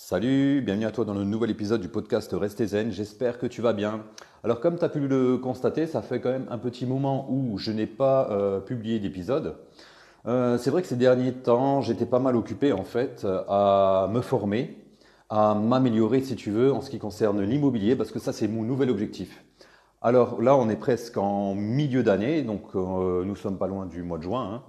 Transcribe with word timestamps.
Salut, 0.00 0.62
bienvenue 0.62 0.86
à 0.86 0.92
toi 0.92 1.04
dans 1.04 1.12
le 1.12 1.24
nouvel 1.24 1.50
épisode 1.50 1.80
du 1.80 1.88
podcast 1.88 2.30
Restez 2.32 2.68
Zen, 2.68 2.92
j'espère 2.92 3.36
que 3.36 3.46
tu 3.46 3.60
vas 3.60 3.72
bien. 3.72 4.04
Alors 4.44 4.60
comme 4.60 4.78
tu 4.78 4.84
as 4.84 4.88
pu 4.88 5.00
le 5.00 5.38
constater, 5.38 5.88
ça 5.88 6.02
fait 6.02 6.20
quand 6.20 6.30
même 6.30 6.46
un 6.50 6.56
petit 6.56 6.86
moment 6.86 7.26
où 7.28 7.58
je 7.58 7.72
n'ai 7.72 7.86
pas 7.86 8.30
euh, 8.30 8.60
publié 8.60 9.00
d'épisode. 9.00 9.56
Euh, 10.26 10.56
c'est 10.56 10.70
vrai 10.70 10.82
que 10.82 10.88
ces 10.88 10.96
derniers 10.96 11.32
temps, 11.32 11.82
j'étais 11.82 12.06
pas 12.06 12.20
mal 12.20 12.36
occupé 12.36 12.72
en 12.72 12.84
fait 12.84 13.26
à 13.48 14.08
me 14.10 14.20
former, 14.20 14.78
à 15.30 15.54
m'améliorer 15.56 16.22
si 16.22 16.36
tu 16.36 16.52
veux 16.52 16.72
en 16.72 16.80
ce 16.80 16.90
qui 16.90 17.00
concerne 17.00 17.42
l'immobilier, 17.42 17.96
parce 17.96 18.12
que 18.12 18.20
ça 18.20 18.32
c'est 18.32 18.48
mon 18.48 18.62
nouvel 18.62 18.90
objectif. 18.90 19.44
Alors 20.00 20.40
là, 20.40 20.56
on 20.56 20.68
est 20.70 20.76
presque 20.76 21.18
en 21.18 21.56
milieu 21.56 22.04
d'année, 22.04 22.42
donc 22.42 22.62
euh, 22.76 23.24
nous 23.24 23.36
sommes 23.36 23.58
pas 23.58 23.66
loin 23.66 23.84
du 23.84 24.04
mois 24.04 24.18
de 24.18 24.22
juin. 24.22 24.48
Hein. 24.54 24.62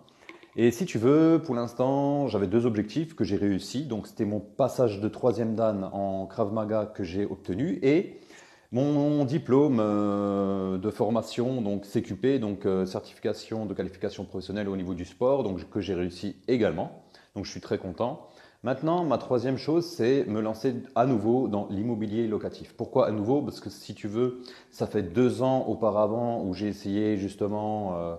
Et 0.56 0.72
si 0.72 0.86
tu 0.86 0.98
veux, 0.98 1.42
pour 1.44 1.54
l'instant, 1.54 2.28
j'avais 2.28 2.48
deux 2.48 2.66
objectifs 2.66 3.16
que 3.16 3.24
j'ai 3.24 3.38
réussi. 3.38 3.86
Donc, 3.86 4.08
c'était 4.08 4.26
mon 4.26 4.40
passage 4.40 5.00
de 5.00 5.08
troisième 5.08 5.56
dan 5.56 5.90
en 5.94 6.26
Krav 6.26 6.52
Maga 6.52 6.88
que 6.88 7.04
j'ai 7.04 7.26
obtenu 7.26 7.80
et 7.84 8.20
mon 8.72 9.26
diplôme 9.26 9.80
euh, 9.80 10.78
de 10.78 10.90
formation, 10.92 11.62
donc 11.62 11.86
CQP, 11.86 12.40
donc 12.40 12.66
euh, 12.66 12.86
certification 12.86 13.66
de 13.66 13.74
qualification 13.74 14.26
professionnelle 14.26 14.70
au 14.70 14.76
niveau 14.76 14.94
du 14.94 15.06
sport, 15.06 15.44
donc 15.44 15.68
que 15.70 15.82
j'ai 15.82 15.96
réussi 15.96 16.36
également. 16.48 17.04
Donc, 17.36 17.46
je 17.46 17.52
suis 17.52 17.62
très 17.62 17.78
content. 17.78 18.28
Maintenant, 18.64 19.06
ma 19.06 19.18
troisième 19.18 19.58
chose, 19.58 19.86
c'est 19.86 20.26
me 20.26 20.42
lancer 20.42 20.76
à 20.96 21.06
nouveau 21.06 21.48
dans 21.48 21.68
l'immobilier 21.70 22.28
locatif. 22.28 22.74
Pourquoi 22.76 23.08
à 23.08 23.12
nouveau? 23.12 23.42
Parce 23.42 23.60
que 23.60 23.70
si 23.70 23.96
tu 23.96 24.08
veux, 24.08 24.42
ça 24.72 24.88
fait 24.88 25.04
deux 25.04 25.42
ans 25.42 25.66
auparavant 25.68 26.44
où 26.44 26.54
j'ai 26.54 26.68
essayé 26.68 27.18
justement 27.18 28.18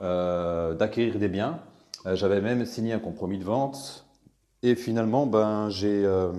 euh, 0.00 0.74
d'acquérir 0.74 1.18
des 1.18 1.28
biens. 1.28 1.60
Euh, 2.06 2.16
j'avais 2.16 2.40
même 2.40 2.64
signé 2.64 2.92
un 2.92 2.98
compromis 2.98 3.38
de 3.38 3.44
vente 3.44 4.06
et 4.62 4.74
finalement, 4.74 5.26
ben, 5.26 5.68
j'ai 5.68 6.04
euh, 6.04 6.32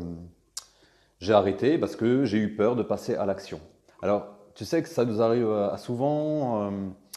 arrêté 1.29 1.77
parce 1.77 1.95
que 1.95 2.25
j'ai 2.25 2.37
eu 2.37 2.55
peur 2.55 2.75
de 2.75 2.83
passer 2.83 3.15
à 3.15 3.25
l'action. 3.25 3.59
Alors, 4.01 4.27
tu 4.55 4.65
sais 4.65 4.83
que 4.83 4.89
ça 4.89 5.05
nous 5.05 5.21
arrive 5.21 5.49
à 5.49 5.77
souvent, 5.77 6.63
euh, 6.63 6.71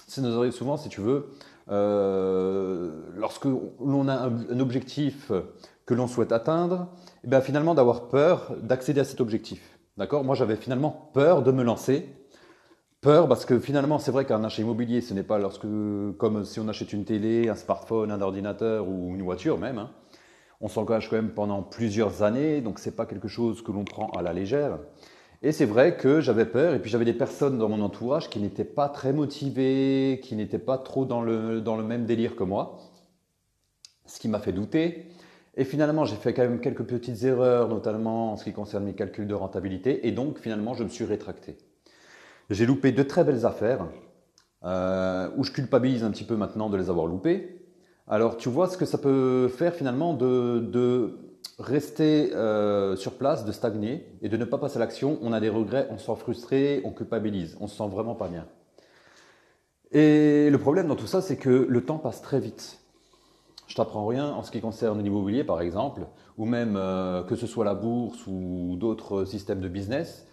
ça 0.06 0.23
nous 0.23 0.37
arrive 0.37 0.53
souvent, 0.53 0.77
si 0.77 0.89
tu 0.89 1.01
veux, 1.01 1.29
lorsque 1.69 3.45
l'on 3.45 4.09
a 4.09 4.29
un, 4.29 4.61
objectif 4.61 5.33
que 5.84 5.95
l'on 5.95 6.06
souhaite 6.06 6.33
atteindre, 6.33 6.89
et 7.17 7.19
eh 7.25 7.28
bien 7.28 7.41
finalement 7.41 7.75
d'avoir 7.75 8.09
peur 8.09 8.55
d'accéder 8.62 9.01
à 9.01 9.05
cet 9.05 9.21
objectif. 9.21 9.78
D'accord? 9.97 10.25
Moi, 10.25 10.34
j'avais 10.34 10.56
finalement 10.56 11.11
peur 11.12 11.43
de 11.43 11.51
me 11.51 11.65
lancer 11.65 12.09
Parce 13.07 13.45
que 13.45 13.61
finalement, 13.61 14.01
c'est 14.01 14.11
vrai 14.11 14.25
qu'un 14.25 14.43
achat 14.43 14.62
immobilier, 14.62 15.01
ce 15.01 15.15
n'est 15.15 15.23
pas 15.23 15.39
lorsque, 15.39 15.67
comme 16.19 16.45
si 16.45 16.59
on 16.59 16.67
achète 16.67 16.93
une 16.93 17.05
télé, 17.05 17.49
un 17.49 17.55
smartphone, 17.55 18.11
un 18.11 18.21
ordinateur 18.21 18.89
ou 18.89 19.15
une 19.15 19.23
voiture 19.23 19.59
même. 19.59 19.79
Hein. 19.79 19.91
On 20.61 20.67
s'engage 20.67 21.09
quand 21.09 21.15
même 21.15 21.31
pendant 21.31 21.62
plusieurs 21.62 22.25
années, 22.25 22.61
donc 22.61 22.81
c'est 22.81 22.97
pas 22.97 23.07
quelque 23.07 23.29
chose 23.29 23.62
que 23.62 23.71
l'on 23.71 23.84
prend 23.84 24.11
à 24.11 24.23
la 24.23 24.33
légère. 24.33 24.81
Et 25.43 25.53
c'est 25.53 25.67
vrai 25.67 25.97
que 25.97 26.21
j'avais 26.21 26.47
peur, 26.47 26.75
et 26.75 26.81
puis 26.81 26.91
j'avais 26.91 27.05
des 27.05 27.12
personnes 27.12 27.59
dans 27.59 27.69
mon 27.69 27.81
entourage 27.81 28.29
qui 28.29 28.41
n'étaient 28.41 28.65
pas 28.65 28.89
très 28.89 29.12
motivées, 29.12 30.19
qui 30.21 30.34
n'étaient 30.34 30.59
pas 30.59 30.77
trop 30.77 31.05
dans 31.05 31.23
le, 31.23 31.61
dans 31.61 31.77
le 31.77 31.84
même 31.84 32.07
délire 32.07 32.34
que 32.34 32.43
moi, 32.43 32.79
ce 34.07 34.19
qui 34.19 34.27
m'a 34.27 34.41
fait 34.41 34.53
douter. 34.53 35.07
Et 35.57 35.65
finalement, 35.65 36.07
j'ai 36.07 36.17
fait 36.17 36.34
quand 36.34 36.43
même 36.43 36.61
quelques 36.61 36.84
petites 36.84 37.23
erreurs, 37.23 37.69
notamment 37.69 38.33
en 38.33 38.37
ce 38.37 38.43
qui 38.43 38.53
concerne 38.53 38.83
mes 38.83 38.95
calculs 38.95 39.29
de 39.29 39.34
rentabilité, 39.34 40.09
et 40.09 40.11
donc 40.11 40.41
finalement, 40.41 40.75
je 40.75 40.83
me 40.83 40.89
suis 40.89 41.05
rétracté. 41.05 41.57
J'ai 42.49 42.65
loupé 42.65 42.93
de 42.93 43.03
très 43.03 43.25
belles 43.25 43.45
affaires 43.45 43.87
euh, 44.65 45.29
où 45.37 45.43
je 45.43 45.51
culpabilise 45.51 46.05
un 46.05 46.11
petit 46.11 46.25
peu 46.25 46.37
maintenant 46.37 46.71
de 46.71 46.77
les 46.77 46.91
avoir 46.91 47.07
loupées. 47.07 47.61
Alors 48.07 48.37
tu 48.37 48.49
vois 48.49 48.69
ce 48.69 48.77
que 48.77 48.85
ça 48.85 48.99
peut 48.99 49.49
faire 49.49 49.75
finalement 49.75 50.15
de, 50.15 51.19
rester 51.59 52.35
euh, 52.35 52.97
sur 52.97 53.15
place, 53.15 53.45
de 53.45 53.53
stagner 53.53 54.07
et 54.23 54.29
de 54.29 54.37
ne 54.37 54.45
pas 54.45 54.59
passer 54.59 54.77
à 54.77 54.81
l'action. 54.81 55.19
On 55.23 55.33
a 55.33 55.41
des 55.41 55.49
regrets, 55.49 55.89
on 55.91 55.99
se 55.99 56.07
sent 56.07 56.17
frustré, 56.17 56.83
on 56.85 56.93
culpabilise, 56.93 57.57
on 57.61 57.67
se 57.67 57.77
sent 57.77 57.89
vraiment 57.89 58.15
pas 58.15 58.29
bien. 58.29 58.47
Et 59.91 60.49
le 60.51 60.59
problème 60.59 60.87
dans 60.87 60.97
tout 60.97 61.06
ça, 61.06 61.23
c'est 61.23 61.37
que 61.37 61.67
le 61.69 61.85
temps 61.85 61.99
passe 61.99 62.23
très 62.23 62.39
vite. 62.39 62.79
Je 63.67 63.75
t'apprends 63.75 64.06
rien 64.06 64.29
en 64.29 64.45
ce 64.45 64.53
qui 64.53 64.61
concerne 64.61 65.03
l'immobilier, 65.03 65.43
par 65.43 65.61
exemple, 65.61 66.06
ou 66.39 66.45
même 66.45 66.77
euh, 66.77 67.25
que 67.25 67.35
ce 67.35 67.49
soit 67.49 67.65
la 67.65 67.75
bourse 67.75 68.25
ou 68.29 68.77
d'autres 68.79 69.25
systèmes 69.25 69.61
de 69.61 69.69
business. 69.69 70.27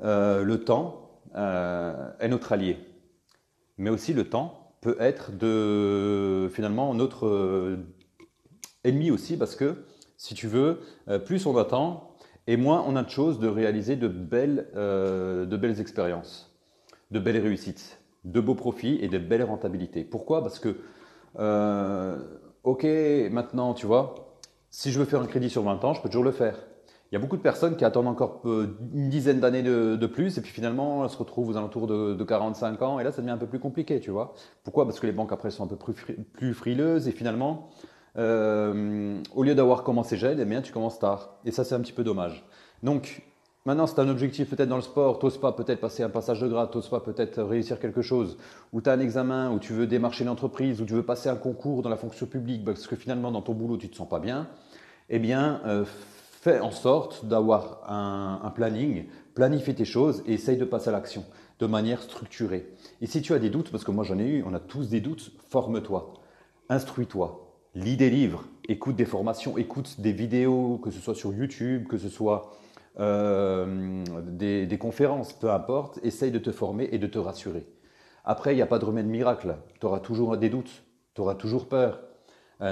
le 0.00 0.56
temps, 0.56 1.11
euh, 1.34 2.10
est 2.20 2.28
notre 2.28 2.52
allié. 2.52 2.78
Mais 3.78 3.90
aussi 3.90 4.12
le 4.12 4.28
temps 4.28 4.74
peut 4.80 4.96
être 5.00 5.32
de, 5.32 6.50
finalement 6.52 6.92
notre 6.94 7.26
euh, 7.26 7.76
ennemi 8.84 9.10
aussi 9.10 9.36
parce 9.36 9.56
que, 9.56 9.84
si 10.16 10.34
tu 10.34 10.46
veux, 10.46 10.80
euh, 11.08 11.18
plus 11.18 11.46
on 11.46 11.56
attend 11.56 12.16
et 12.46 12.56
moins 12.56 12.84
on 12.86 12.96
a 12.96 13.02
de 13.02 13.10
choses 13.10 13.38
de 13.38 13.48
réaliser 13.48 13.96
de 13.96 14.08
belles, 14.08 14.68
de 14.74 15.56
belles 15.56 15.80
expériences, 15.80 16.52
de 17.12 17.20
belles 17.20 17.38
réussites, 17.38 18.00
de 18.24 18.40
beaux 18.40 18.56
profits 18.56 18.98
et 19.00 19.08
de 19.08 19.18
belles 19.18 19.44
rentabilités. 19.44 20.02
Pourquoi? 20.02 20.42
Parce 20.42 20.58
que, 20.58 20.76
ok, 22.64 22.84
maintenant, 23.30 23.74
tu 23.74 23.86
vois, 23.86 24.36
si 24.70 24.90
je 24.90 24.98
veux 24.98 25.04
faire 25.04 25.22
un 25.22 25.26
crédit 25.26 25.50
sur 25.50 25.62
20 25.62 25.84
ans, 25.84 25.94
je 25.94 26.02
peux 26.02 26.08
toujours 26.08 26.24
le 26.24 26.32
faire. 26.32 26.56
Il 27.12 27.16
y 27.16 27.18
a 27.18 27.20
beaucoup 27.20 27.36
de 27.36 27.42
personnes 27.42 27.76
qui 27.76 27.84
attendent 27.84 28.08
encore 28.08 28.40
une 28.46 29.10
dizaine 29.10 29.38
d'années 29.38 29.62
de, 29.62 30.06
plus 30.06 30.38
et 30.38 30.40
puis 30.40 30.50
finalement 30.50 31.04
elles 31.04 31.10
se 31.10 31.18
retrouvent 31.18 31.50
aux 31.50 31.58
alentours 31.58 31.86
de, 31.86 32.24
45 32.24 32.80
ans 32.80 32.98
et 32.98 33.04
là 33.04 33.12
ça 33.12 33.20
devient 33.20 33.32
un 33.32 33.38
peu 33.38 33.46
plus 33.46 33.58
compliqué, 33.58 34.00
tu 34.00 34.10
vois. 34.10 34.32
Pourquoi? 34.64 34.86
Parce 34.86 34.98
que 34.98 35.06
les 35.06 35.12
banques 35.12 35.30
après 35.30 35.50
sont 35.50 35.64
un 35.64 35.66
peu 35.66 35.76
plus, 35.76 36.54
frileuses 36.54 37.08
et 37.08 37.12
finalement 37.12 37.68
euh, 38.16 39.20
au 39.34 39.42
lieu 39.42 39.54
d'avoir 39.54 39.82
commencé 39.82 40.16
jeune, 40.16 40.40
eh 40.40 40.46
bien 40.46 40.62
tu 40.62 40.72
commences 40.72 40.98
tard. 40.98 41.36
Et 41.44 41.50
ça 41.50 41.64
c'est 41.64 41.74
un 41.74 41.80
petit 41.80 41.92
peu 41.92 42.02
dommage. 42.02 42.46
Donc 42.82 43.22
Maintenant, 43.64 43.86
c'est 43.86 44.00
un 44.00 44.08
objectif 44.08 44.50
peut-être 44.50 44.68
dans 44.68 44.76
le 44.76 44.82
sport, 44.82 45.20
t'oses 45.20 45.38
pas 45.38 45.52
peut-être 45.52 45.78
passer 45.78 46.02
un 46.02 46.08
passage 46.08 46.40
de 46.40 46.48
grade, 46.48 46.72
t'oses 46.72 46.88
pas 46.88 46.98
peut-être 46.98 47.40
réussir 47.40 47.78
quelque 47.78 48.02
chose, 48.02 48.36
ou 48.72 48.80
tu 48.80 48.90
as 48.90 48.92
un 48.92 48.98
examen, 48.98 49.52
ou 49.52 49.60
tu 49.60 49.72
veux 49.72 49.86
démarcher 49.86 50.24
l'entreprise, 50.24 50.80
ou 50.80 50.84
tu 50.84 50.94
veux 50.94 51.04
passer 51.04 51.28
un 51.28 51.36
concours 51.36 51.80
dans 51.82 51.88
la 51.88 51.96
fonction 51.96 52.26
publique 52.26 52.64
parce 52.64 52.88
que 52.88 52.96
finalement 52.96 53.30
dans 53.30 53.40
ton 53.40 53.52
boulot 53.52 53.76
tu 53.76 53.88
te 53.88 53.94
sens 53.94 54.08
pas 54.08 54.18
bien, 54.18 54.48
eh 55.10 55.20
bien 55.20 55.60
euh, 55.64 55.84
fais 56.42 56.58
en 56.58 56.72
sorte 56.72 57.24
d'avoir 57.24 57.80
un, 57.88 58.50
planning, 58.50 59.04
planifie 59.32 59.76
tes 59.76 59.84
choses 59.84 60.24
et 60.26 60.34
essaye 60.34 60.56
de 60.56 60.64
passer 60.64 60.88
à 60.88 60.92
l'action 60.92 61.24
de 61.60 61.66
manière 61.66 62.02
structurée. 62.02 62.68
Et 63.00 63.06
si 63.06 63.22
tu 63.22 63.32
as 63.32 63.38
des 63.38 63.48
doutes, 63.48 63.70
parce 63.70 63.84
que 63.84 63.92
moi 63.92 64.02
j'en 64.02 64.18
ai 64.18 64.26
eu, 64.26 64.44
on 64.44 64.52
a 64.52 64.58
tous 64.58 64.88
des 64.88 65.00
doutes, 65.00 65.30
forme-toi, 65.50 66.14
instruis-toi, 66.68 67.54
lis 67.76 67.96
des 67.96 68.10
livres, 68.10 68.44
écoute 68.68 68.96
des 68.96 69.04
formations, 69.04 69.56
écoute 69.56 70.00
des 70.00 70.10
vidéos, 70.10 70.78
que 70.78 70.90
ce 70.90 70.98
soit 70.98 71.14
sur 71.14 71.32
YouTube, 71.32 71.86
que 71.86 71.96
ce 71.96 72.08
soit 72.08 72.50
euh, 72.98 74.02
des, 74.26 74.66
des, 74.66 74.78
conférences, 74.78 75.32
peu 75.32 75.48
importe, 75.48 76.00
essaye 76.02 76.32
de 76.32 76.40
te 76.40 76.50
former 76.50 76.88
et 76.90 76.98
de 76.98 77.06
te 77.06 77.20
rassurer. 77.20 77.68
Après, 78.24 78.52
il 78.52 78.56
n'y 78.56 78.62
a 78.62 78.66
pas 78.66 78.80
de 78.80 78.84
remède 78.84 79.06
miracle, 79.06 79.58
tu 79.78 79.86
auras 79.86 80.00
toujours 80.00 80.36
des 80.36 80.50
doutes, 80.50 80.82
tu 81.14 81.20
auras 81.20 81.36
toujours 81.36 81.68
peur, 81.68 82.00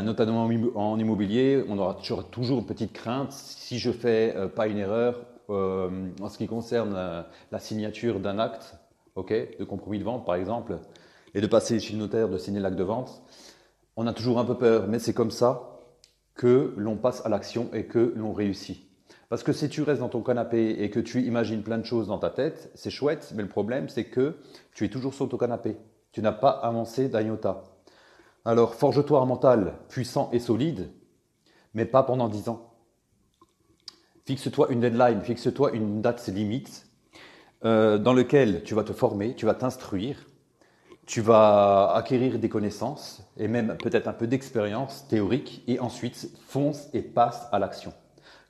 notamment 0.03 0.45
en 0.45 0.99
immobilier, 0.99 1.65
on 1.69 1.79
aura 1.79 1.95
toujours, 1.95 2.61
une 2.61 2.67
petite 2.67 2.93
crainte 2.93 3.33
si 3.33 3.79
je 3.79 3.91
fais 3.91 4.35
euh, 4.37 4.47
pas 4.47 4.69
une 4.69 4.79
erreur 4.79 5.27
euh, 5.51 6.09
en 6.21 6.29
ce 6.29 6.39
qui 6.39 6.47
concerne 6.47 6.95
la 7.51 7.59
signature 7.59 8.21
d'un 8.21 8.39
acte, 8.39 8.77
de 9.17 9.65
compromis 9.65 9.99
de 9.99 10.05
vente 10.05 10.25
par 10.25 10.37
exemple, 10.37 10.79
et 11.35 11.41
de 11.41 11.47
passer 11.47 11.79
chez 11.81 11.93
le 11.93 11.99
notaire, 11.99 12.29
de 12.29 12.39
signer 12.39 12.61
l'acte 12.61 12.77
de 12.77 12.85
vente. 12.85 13.23
On 13.97 14.07
a 14.07 14.13
toujours 14.13 14.39
un 14.39 14.45
peu 14.45 14.57
peur, 14.57 14.87
mais 14.89 14.99
c'est 14.99 15.13
comme 15.13 15.31
ça 15.31 15.81
que 16.35 16.73
l'on 16.77 16.97
passe 16.97 17.25
à 17.27 17.29
l'action 17.29 17.69
et 17.73 17.85
que 17.85 18.15
l'on 18.17 18.33
réussit. 18.33 18.87
Parce 19.29 19.43
que 19.43 19.53
si 19.53 19.69
tu 19.69 19.83
restes 19.83 20.01
dans 20.01 20.09
ton 20.09 20.23
canapé 20.23 20.83
et 20.83 20.91
que 20.91 21.01
tu 21.01 21.23
imagines 21.23 21.63
plein 21.63 21.79
de 21.79 21.85
choses 21.85 22.09
dans 22.09 22.19
ta 22.19 22.31
tête, 22.31 22.71
c'est 22.75 22.91
chouette, 22.91 23.33
mais 23.35 23.43
le 23.43 23.49
problème 23.49 23.89
c'est 23.89 24.05
que 24.05 24.37
tu 24.73 24.85
es 24.85 24.89
toujours 24.89 25.15
sur 25.15 25.29
ton 25.29 25.37
canapé. 25.37 25.77
Tu 26.13 26.23
n'as 26.23 26.33
pas 26.33 26.51
avancé 26.51 27.09
d'un 27.09 27.23
iota. 27.23 27.65
Alors, 28.45 28.75
forge-toi 28.75 29.21
un 29.21 29.27
mental 29.27 29.75
puissant 29.89 30.31
et 30.33 30.39
solide, 30.39 30.91
mais 31.75 31.85
pas 31.85 32.03
pendant 32.03 32.29
dix 32.29 32.49
ans. 32.49 32.75
Fixe-toi 34.25 34.69
une 34.71 34.81
deadline, 34.81 35.21
fixe-toi 35.23 35.73
une 35.73 36.01
date 36.01 36.27
limite 36.29 36.87
euh, 37.65 37.99
dans 37.99 38.15
lequel 38.15 38.63
tu 38.65 38.75
vas 38.75 38.85
te 38.85 38.93
former, 38.93 39.35
tu 39.35 39.45
vas 39.45 39.55
t'instruire, 39.55 40.27
tu 41.05 41.21
vas 41.21 41.93
acquérir 41.95 42.39
des 42.39 42.49
connaissances 42.49 43.23
et 43.37 43.49
même 43.49 43.77
peut-être 43.77 44.09
un 44.09 44.13
peu 44.13 44.27
d'expérience 44.27 45.07
théorique 45.09 45.63
et 45.67 45.79
ensuite 45.79 46.31
fonce 46.47 46.89
et 46.95 47.03
passe 47.03 47.47
à 47.53 47.59
l'action. 47.59 47.93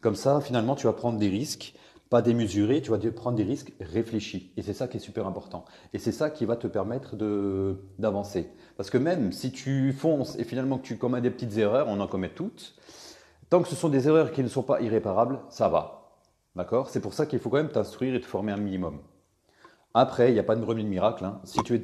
Comme 0.00 0.14
ça, 0.14 0.40
finalement, 0.40 0.76
tu 0.76 0.86
vas 0.86 0.92
prendre 0.92 1.18
des 1.18 1.28
risques 1.28 1.74
pas 2.10 2.22
démesuré, 2.22 2.82
tu 2.82 2.90
vas 2.90 2.98
prendre 3.12 3.36
des 3.36 3.44
risques 3.44 3.72
réfléchis. 3.80 4.52
Et 4.56 4.62
c'est 4.62 4.72
ça 4.72 4.88
qui 4.88 4.96
est 4.96 5.00
super 5.00 5.28
important. 5.28 5.64
Et 5.94 5.98
c'est 5.98 6.12
ça 6.12 6.28
qui 6.28 6.44
va 6.44 6.56
te 6.56 6.66
permettre 6.66 7.16
d'avancer. 7.98 8.50
Parce 8.76 8.90
que 8.90 8.98
même 8.98 9.30
si 9.30 9.52
tu 9.52 9.92
fonces 9.92 10.36
et 10.36 10.44
finalement 10.44 10.78
que 10.78 10.86
tu 10.86 10.98
commets 10.98 11.20
des 11.20 11.30
petites 11.30 11.56
erreurs, 11.56 11.86
on 11.88 12.00
en 12.00 12.08
commet 12.08 12.30
toutes, 12.30 12.74
tant 13.48 13.62
que 13.62 13.68
ce 13.68 13.76
sont 13.76 13.88
des 13.88 14.08
erreurs 14.08 14.32
qui 14.32 14.42
ne 14.42 14.48
sont 14.48 14.64
pas 14.64 14.80
irréparables, 14.82 15.38
ça 15.50 15.68
va. 15.68 16.18
D'accord? 16.56 16.90
C'est 16.90 17.00
pour 17.00 17.14
ça 17.14 17.26
qu'il 17.26 17.38
faut 17.38 17.48
quand 17.48 17.58
même 17.58 17.70
t'instruire 17.70 18.16
et 18.16 18.20
te 18.20 18.26
former 18.26 18.50
un 18.50 18.56
minimum. 18.56 18.98
Après, 19.94 20.30
il 20.30 20.34
n'y 20.34 20.40
a 20.40 20.44
pas 20.44 20.56
de 20.56 20.64
remède 20.64 20.86
miracle. 20.86 21.24
Hein. 21.24 21.40
Si 21.44 21.62
tu 21.62 21.76
es 21.76 21.82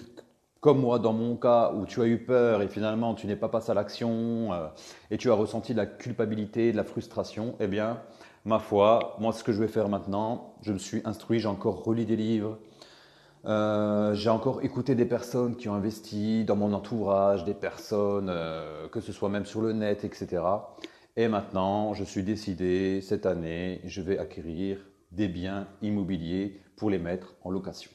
comme 0.60 0.80
moi 0.80 0.98
dans 0.98 1.12
mon 1.12 1.36
cas 1.36 1.72
où 1.72 1.86
tu 1.86 2.00
as 2.00 2.06
eu 2.06 2.18
peur 2.18 2.62
et 2.62 2.68
finalement 2.68 3.14
tu 3.14 3.26
n'es 3.26 3.36
pas 3.36 3.48
passé 3.48 3.70
à 3.70 3.74
l'action 3.74 4.52
euh, 4.52 4.66
et 5.10 5.18
tu 5.18 5.30
as 5.30 5.34
ressenti 5.34 5.72
de 5.72 5.78
la 5.78 5.86
culpabilité, 5.86 6.72
de 6.72 6.76
la 6.76 6.84
frustration, 6.84 7.56
eh 7.60 7.66
bien, 7.66 8.00
ma 8.44 8.58
foi, 8.58 9.16
moi 9.20 9.32
ce 9.32 9.44
que 9.44 9.52
je 9.52 9.60
vais 9.60 9.68
faire 9.68 9.88
maintenant, 9.88 10.54
je 10.62 10.72
me 10.72 10.78
suis 10.78 11.02
instruit, 11.04 11.40
j'ai 11.40 11.48
encore 11.48 11.84
relu 11.84 12.04
des 12.04 12.16
livres, 12.16 12.58
euh, 13.44 14.12
j'ai 14.14 14.30
encore 14.30 14.64
écouté 14.64 14.94
des 14.94 15.04
personnes 15.04 15.56
qui 15.56 15.68
ont 15.68 15.74
investi 15.74 16.44
dans 16.44 16.56
mon 16.56 16.72
entourage, 16.72 17.44
des 17.44 17.54
personnes, 17.54 18.28
euh, 18.28 18.88
que 18.88 19.00
ce 19.00 19.12
soit 19.12 19.28
même 19.28 19.46
sur 19.46 19.60
le 19.60 19.72
net, 19.72 20.04
etc. 20.04 20.42
Et 21.16 21.28
maintenant, 21.28 21.94
je 21.94 22.02
suis 22.02 22.24
décidé, 22.24 23.00
cette 23.00 23.24
année, 23.24 23.80
je 23.84 24.02
vais 24.02 24.18
acquérir 24.18 24.78
des 25.12 25.28
biens 25.28 25.68
immobiliers 25.80 26.60
pour 26.76 26.90
les 26.90 26.98
mettre 26.98 27.36
en 27.42 27.50
location. 27.50 27.90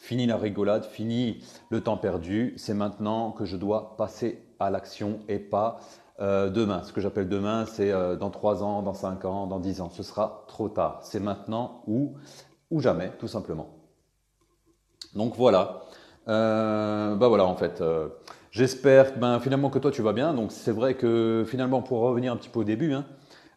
Fini 0.00 0.24
la 0.26 0.38
rigolade, 0.38 0.86
fini 0.86 1.44
le 1.68 1.82
temps 1.82 1.98
perdu, 1.98 2.54
c'est 2.56 2.72
maintenant 2.72 3.32
que 3.32 3.44
je 3.44 3.58
dois 3.58 3.96
passer 3.98 4.42
à 4.58 4.70
l'action 4.70 5.20
et 5.28 5.38
pas 5.38 5.78
euh, 6.20 6.48
demain. 6.48 6.82
Ce 6.84 6.92
que 6.94 7.02
j'appelle 7.02 7.28
demain, 7.28 7.66
c'est 7.66 7.92
euh, 7.92 8.16
dans 8.16 8.30
3 8.30 8.64
ans, 8.64 8.80
dans 8.80 8.94
5 8.94 9.26
ans, 9.26 9.46
dans 9.46 9.60
10 9.60 9.82
ans. 9.82 9.90
Ce 9.90 10.02
sera 10.02 10.44
trop 10.48 10.70
tard. 10.70 11.00
C'est 11.02 11.20
maintenant 11.20 11.82
ou, 11.86 12.14
ou 12.70 12.80
jamais, 12.80 13.12
tout 13.18 13.28
simplement. 13.28 13.68
Donc 15.14 15.36
voilà. 15.36 15.82
Euh, 16.28 17.14
bah 17.14 17.28
voilà, 17.28 17.44
en 17.44 17.56
fait. 17.56 17.82
Euh, 17.82 18.08
j'espère 18.50 19.18
ben, 19.18 19.38
finalement 19.38 19.68
que 19.68 19.78
toi 19.78 19.90
tu 19.90 20.00
vas 20.00 20.14
bien. 20.14 20.32
Donc 20.32 20.50
c'est 20.50 20.72
vrai 20.72 20.94
que 20.94 21.44
finalement, 21.46 21.82
pour 21.82 22.00
revenir 22.00 22.32
un 22.32 22.36
petit 22.36 22.48
peu 22.48 22.60
au 22.60 22.64
début, 22.64 22.94
hein, 22.94 23.04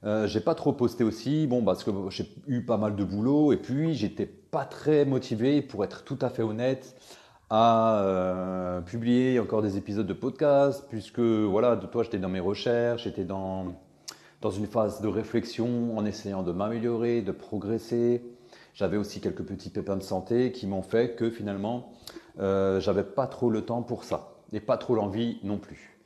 euh, 0.03 0.27
j'ai 0.27 0.41
pas 0.41 0.55
trop 0.55 0.73
posté 0.73 1.05
aussi, 1.05 1.47
bon 1.47 1.63
parce 1.63 1.85
que 1.85 1.91
j'ai 2.09 2.27
eu 2.47 2.65
pas 2.65 2.75
mal 2.75 2.97
de 2.97 3.03
boulot 3.05 3.53
et 3.53 3.57
puis 3.57 3.93
j'étais 3.93 4.42
pas 4.53 4.65
très 4.65 5.03
motivé 5.03 5.63
pour 5.63 5.83
être 5.83 6.03
tout 6.03 6.19
à 6.21 6.29
fait 6.29 6.43
honnête 6.43 6.95
à 7.49 8.03
euh, 8.03 8.81
publier 8.81 9.39
encore 9.39 9.63
des 9.63 9.77
épisodes 9.77 10.05
de 10.05 10.13
podcast 10.13 10.85
puisque 10.89 11.19
voilà 11.19 11.75
de 11.75 11.87
toi 11.87 12.03
j'étais 12.03 12.19
dans 12.19 12.29
mes 12.29 12.39
recherches, 12.39 13.05
j'étais 13.05 13.23
dans 13.23 13.73
dans 14.41 14.51
une 14.51 14.67
phase 14.67 15.01
de 15.01 15.07
réflexion 15.07 15.97
en 15.97 16.05
essayant 16.05 16.43
de 16.43 16.51
m'améliorer, 16.51 17.23
de 17.23 17.31
progresser. 17.31 18.21
J'avais 18.75 18.97
aussi 18.97 19.21
quelques 19.21 19.41
petits 19.41 19.71
pépins 19.71 19.95
de 19.95 20.03
santé 20.03 20.51
qui 20.51 20.67
m'ont 20.67 20.83
fait 20.83 21.15
que 21.15 21.31
finalement 21.31 21.91
euh, 22.39 22.79
j'avais 22.79 23.03
pas 23.03 23.25
trop 23.25 23.49
le 23.49 23.63
temps 23.63 23.81
pour 23.81 24.03
ça 24.03 24.35
et 24.51 24.59
pas 24.59 24.77
trop 24.77 24.93
l'envie 24.93 25.39
non 25.41 25.57
plus. 25.57 25.97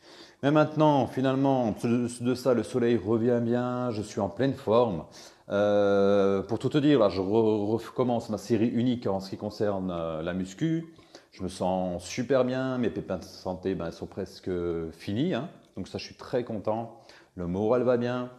Mais 0.42 0.52
maintenant, 0.52 1.08
finalement, 1.08 1.76
de 1.84 2.36
ça, 2.36 2.54
le 2.54 2.62
soleil 2.62 2.96
revient 2.96 3.42
bien, 3.42 3.90
je 3.90 4.04
suis 4.04 4.22
en 4.22 4.30
pleine 4.30 4.54
forme. 4.54 5.04
Euh, 5.50 6.42
pour 6.42 6.60
tout 6.60 6.70
te 6.70 6.78
dire, 6.78 7.00
là, 7.00 7.10
je 7.10 7.22
recommence 7.22 8.30
ma 8.30 8.38
série 8.38 8.68
unique 8.68 9.08
en 9.08 9.20
ce 9.20 9.30
qui 9.30 9.38
concerne 9.38 9.92
euh, 9.92 10.22
la 10.22 10.34
muscu. 10.34 10.94
Je 11.32 11.44
me 11.44 11.48
sens 11.48 12.04
super 12.04 12.44
bien, 12.44 12.78
mes 12.78 12.90
pépins 12.90 13.18
de 13.18 13.24
santé 13.24 13.76
ben, 13.76 13.92
sont 13.92 14.08
presque 14.08 14.50
finis. 14.92 15.34
Hein. 15.34 15.50
Donc 15.76 15.88
ça, 15.88 15.98
je 15.98 16.04
suis 16.04 16.16
très 16.16 16.44
content. 16.44 17.00
Le 17.36 17.48
moral 17.48 17.84
va 17.84 17.98
bien. 17.98 18.30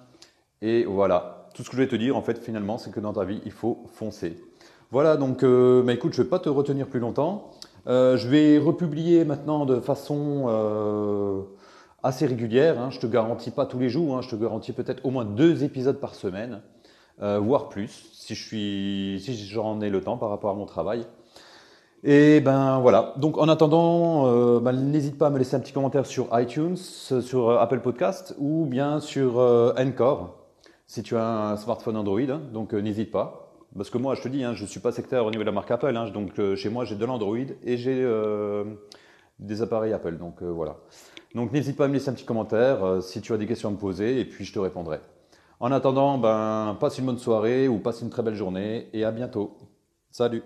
Et 0.61 0.85
voilà, 0.85 1.49
tout 1.55 1.63
ce 1.63 1.71
que 1.71 1.77
je 1.77 1.83
vais 1.83 1.89
te 1.89 1.97
dire, 1.97 2.17
en 2.17 2.23
fait, 2.23 2.39
finalement, 2.39 2.79
c'est 2.79 2.91
que 2.91 3.01
dans 3.01 3.13
ta 3.13 3.25
vie, 3.25 3.41
il 3.45 3.53
faut 3.53 3.85
foncer. 3.95 4.37
Voilà, 4.91 5.17
donc, 5.17 5.45
bah, 5.45 5.93
écoute, 5.93 6.15
je 6.15 6.21
ne 6.21 6.25
vais 6.25 6.31
pas 6.31 6.41
te 6.41 6.49
retenir 6.49 6.89
plus 6.89 6.99
longtemps. 6.99 7.53
Je 7.87 8.29
vais 8.29 8.59
republier 8.59 9.25
maintenant 9.25 9.65
de 9.67 9.79
façon 9.79 10.49
assez 12.03 12.27
régulière. 12.27 12.81
Hein. 12.81 12.91
Je 12.91 13.01
te 13.01 13.07
garantis 13.07 13.51
pas 13.51 13.67
tous 13.67 13.79
les 13.79 13.89
jours, 13.89 14.17
hein. 14.17 14.23
je 14.23 14.31
te 14.31 14.37
garantis 14.37 14.73
peut-être 14.73 15.05
au 15.05 15.11
moins 15.11 15.25
deux 15.25 15.65
épisodes 15.65 15.99
par 15.99 16.15
semaine, 16.15 16.61
euh, 17.23 17.39
voire 17.39 17.69
plus, 17.69 18.09
si 18.13 18.35
je 18.35 18.47
suis, 18.47 19.21
si 19.25 19.37
j'en 19.47 19.81
ai 19.81 19.91
le 19.91 20.01
temps 20.01 20.17
par 20.17 20.31
rapport 20.31 20.51
à 20.51 20.55
mon 20.55 20.67
travail. 20.67 21.07
Et 22.05 22.41
ben 22.41 22.79
voilà. 22.79 23.15
Donc 23.17 23.39
en 23.39 23.49
attendant, 23.49 24.27
euh, 24.29 24.61
ben, 24.61 24.73
n'hésite 24.73 25.19
pas 25.19 25.27
à 25.27 25.31
me 25.31 25.39
laisser 25.39 25.57
un 25.57 25.61
petit 25.61 25.73
commentaire 25.73 26.07
sur 26.07 26.29
iTunes, 26.39 26.77
sur 26.77 27.51
euh, 27.51 27.59
Apple 27.59 27.81
Podcast 27.81 28.37
ou 28.39 28.67
bien 28.67 29.01
sur 29.01 29.41
euh, 29.41 29.73
Encore 29.77 30.37
si 30.87 31.03
tu 31.03 31.17
as 31.17 31.51
un 31.51 31.57
smartphone 31.57 31.97
Android. 31.97 32.21
Hein. 32.21 32.41
donc 32.53 32.75
euh, 32.75 32.81
n'hésite 32.81 33.11
pas. 33.11 33.45
Parce 33.77 33.91
que 33.91 33.99
moi, 33.99 34.15
je 34.15 34.23
te 34.23 34.29
dis, 34.29 34.43
hein, 34.43 34.55
je 34.55 34.63
ne 34.63 34.67
suis 34.67 34.81
pas 34.81 34.93
sectaire 34.93 35.27
au 35.27 35.31
niveau 35.31 35.43
de 35.43 35.47
la 35.47 35.53
marque 35.53 35.71
Apple. 35.71 35.95
Hein. 35.95 36.11
donc 36.11 36.39
euh, 36.39 36.57
chez 36.57 36.71
moi, 36.71 36.85
j'ai 36.85 36.97
de 36.97 37.05
l'Android 37.05 37.37
et 37.63 37.77
j'ai 37.77 38.01
euh, 38.03 38.65
des 39.39 39.61
appareils 39.61 39.93
Apple. 39.93 40.17
Donc 40.17 40.43
voilà. 40.43 40.77
Donc 41.35 41.53
n'hésite 41.53 41.77
pas 41.77 41.85
à 41.85 41.89
me 41.89 41.93
laisser 41.93 42.09
un 42.09 42.15
petit 42.15 42.25
commentaire 42.25 42.83
euh, 42.83 43.01
si 43.01 43.21
tu 43.21 43.33
as 43.33 43.37
des 43.37 43.47
questions 43.47 43.69
à 43.69 43.73
me 43.73 43.77
poser 43.77 44.21
et 44.21 44.25
puis 44.25 44.45
je 44.45 44.53
te 44.53 44.59
répondrai. 44.59 45.01
En 45.61 45.73
attendant, 45.73 46.19
ben, 46.19 46.77
passe 46.79 46.99
une 46.99 47.07
bonne 47.07 47.19
soirée 47.19 47.67
ou 47.67 47.81
passe 47.81 48.01
une 48.01 48.11
très 48.11 48.23
belle 48.23 48.37
journée 48.37 48.89
et 48.93 49.05
à 49.05 49.11
bientôt. 49.11 49.57
Salut 50.11 50.45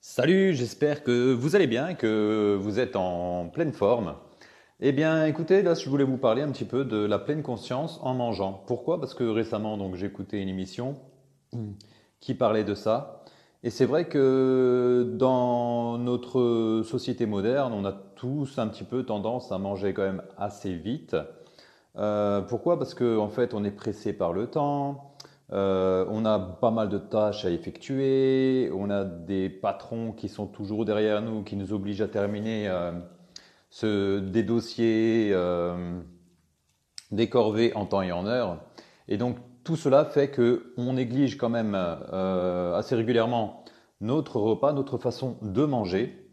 Salut, 0.00 0.52
j'espère 0.52 1.04
que 1.04 1.32
vous 1.32 1.54
allez 1.54 1.68
bien, 1.68 1.94
que 1.94 2.58
vous 2.60 2.80
êtes 2.80 2.96
en 2.96 3.48
pleine 3.48 3.72
forme. 3.72 4.16
Eh 4.80 4.90
bien, 4.90 5.26
écoutez, 5.26 5.62
là, 5.62 5.74
je 5.74 5.88
voulais 5.88 6.04
vous 6.04 6.18
parler 6.18 6.42
un 6.42 6.50
petit 6.50 6.64
peu 6.64 6.84
de 6.84 6.96
la 6.96 7.20
pleine 7.20 7.42
conscience 7.42 8.00
en 8.02 8.14
mangeant. 8.14 8.64
Pourquoi? 8.66 9.00
Parce 9.00 9.14
que 9.14 9.24
récemment, 9.24 9.78
donc, 9.78 9.94
j'ai 9.94 10.12
une 10.32 10.48
émission 10.48 10.96
qui 12.18 12.34
parlait 12.34 12.64
de 12.64 12.74
ça. 12.74 13.22
Et 13.62 13.70
c'est 13.70 13.86
vrai 13.86 14.08
que 14.08 15.14
dans 15.16 15.98
notre 15.98 16.82
société 16.84 17.26
moderne, 17.26 17.72
on 17.72 17.84
a 17.84 17.92
tous 17.92 18.58
un 18.58 18.66
petit 18.66 18.84
peu 18.84 19.04
tendance 19.04 19.52
à 19.52 19.58
manger 19.58 19.94
quand 19.94 20.02
même 20.02 20.22
assez 20.36 20.74
vite. 20.74 21.16
Euh, 21.96 22.40
pourquoi? 22.42 22.78
Parce 22.78 22.94
qu'en 22.94 23.18
en 23.18 23.28
fait, 23.28 23.54
on 23.54 23.64
est 23.64 23.70
pressé 23.70 24.12
par 24.12 24.32
le 24.32 24.48
temps, 24.48 25.14
euh, 25.52 26.04
on 26.10 26.24
a 26.24 26.38
pas 26.38 26.70
mal 26.70 26.88
de 26.88 26.98
tâches 26.98 27.44
à 27.44 27.50
effectuer, 27.50 28.70
on 28.74 28.90
a 28.90 29.04
des 29.04 29.48
patrons 29.48 30.12
qui 30.12 30.28
sont 30.28 30.46
toujours 30.46 30.84
derrière 30.84 31.22
nous, 31.22 31.42
qui 31.44 31.56
nous 31.56 31.72
obligent 31.72 32.02
à 32.02 32.08
terminer 32.08 32.68
euh, 32.68 34.20
des 34.20 34.42
dossiers, 34.42 35.34
des 37.10 37.28
corvées 37.28 37.72
en 37.74 37.86
temps 37.86 38.02
et 38.02 38.12
en 38.12 38.26
heure. 38.26 38.60
Et 39.08 39.16
donc, 39.16 39.36
tout 39.62 39.76
cela 39.76 40.04
fait 40.04 40.30
qu'on 40.30 40.92
néglige 40.92 41.38
quand 41.38 41.48
même 41.48 41.74
assez 41.74 42.94
régulièrement 42.94 43.64
notre 44.00 44.38
repas, 44.38 44.72
notre 44.72 44.98
façon 44.98 45.38
de 45.42 45.64
manger. 45.64 46.23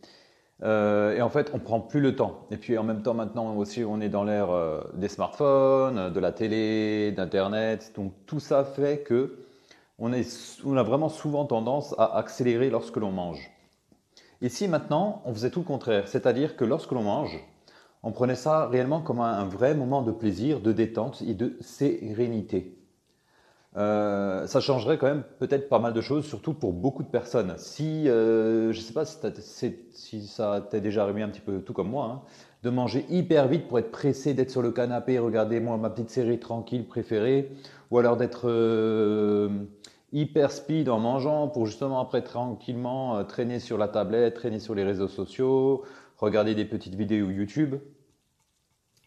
Euh, 0.63 1.15
et 1.15 1.21
en 1.21 1.29
fait, 1.29 1.51
on 1.53 1.59
prend 1.59 1.79
plus 1.79 2.01
le 2.01 2.15
temps. 2.15 2.45
Et 2.51 2.57
puis 2.57 2.77
en 2.77 2.83
même 2.83 3.01
temps, 3.01 3.13
maintenant 3.13 3.55
aussi, 3.55 3.83
on 3.83 3.99
est 3.99 4.09
dans 4.09 4.23
l'ère 4.23 4.51
euh, 4.51 4.81
des 4.93 5.07
smartphones, 5.07 6.11
de 6.11 6.19
la 6.19 6.31
télé, 6.31 7.11
d'Internet. 7.11 7.93
Donc 7.95 8.13
tout 8.25 8.39
ça 8.39 8.63
fait 8.63 8.99
que 8.99 9.37
on, 9.97 10.11
a 10.13 10.83
vraiment 10.83 11.09
souvent 11.09 11.45
tendance 11.45 11.93
à 11.99 12.17
accélérer 12.17 12.71
lorsque 12.71 12.97
l'on 12.97 13.11
mange. 13.11 13.51
Ici, 14.41 14.67
maintenant, 14.67 15.21
on 15.25 15.33
faisait 15.33 15.51
tout 15.51 15.59
le 15.59 15.65
contraire. 15.65 16.07
C'est-à-dire 16.07 16.55
que 16.55 16.65
lorsque 16.65 16.91
l'on 16.91 17.03
mange, 17.03 17.39
on 18.01 18.11
prenait 18.11 18.35
ça 18.35 18.67
réellement 18.67 19.01
comme 19.01 19.19
un 19.19 19.45
vrai 19.45 19.75
moment 19.75 20.01
de 20.01 20.11
plaisir, 20.11 20.59
de 20.59 20.71
détente 20.71 21.21
et 21.21 21.35
de 21.35 21.55
sérénité. 21.61 22.80
Euh, 23.77 24.47
ça 24.47 24.59
changerait 24.59 24.97
quand 24.97 25.07
même 25.07 25.23
peut-être 25.39 25.69
pas 25.69 25.79
mal 25.79 25.93
de 25.93 26.01
choses, 26.01 26.25
surtout 26.25 26.53
pour 26.53 26.73
beaucoup 26.73 27.03
de 27.03 27.07
personnes. 27.07 27.53
Si, 27.57 28.09
euh, 28.09 28.73
je 28.73 28.79
sais 28.81 28.93
pas 28.93 29.05
si, 29.05 30.27
ça 30.27 30.67
t'est 30.69 30.81
déjà 30.81 31.03
arrivé 31.03 31.21
un 31.21 31.29
petit 31.29 31.39
peu 31.41 31.61
tout 31.61 31.71
comme 31.71 31.89
moi, 31.89 32.05
hein, 32.05 32.21
de 32.63 32.69
manger 32.69 33.05
hyper 33.09 33.47
vite 33.47 33.67
pour 33.67 33.79
être 33.79 33.91
pressé 33.91 34.33
d'être 34.33 34.51
sur 34.51 34.61
le 34.61 34.71
canapé, 34.71 35.19
regarder 35.19 35.61
moi 35.61 35.77
ma 35.77 35.89
petite 35.89 36.09
série 36.09 36.39
tranquille 36.39 36.85
préférée, 36.85 37.49
ou 37.91 37.97
alors 37.97 38.17
d'être 38.17 38.49
euh, 38.49 39.49
hyper 40.11 40.51
speed 40.51 40.89
en 40.89 40.99
mangeant 40.99 41.47
pour 41.47 41.65
justement 41.65 42.01
après 42.01 42.23
tranquillement 42.23 43.17
euh, 43.17 43.23
traîner 43.23 43.59
sur 43.59 43.77
la 43.77 43.87
tablette, 43.87 44.33
traîner 44.33 44.59
sur 44.59 44.75
les 44.75 44.83
réseaux 44.83 45.07
sociaux, 45.07 45.83
regarder 46.17 46.55
des 46.55 46.65
petites 46.65 46.95
vidéos 46.95 47.29
YouTube. 47.29 47.75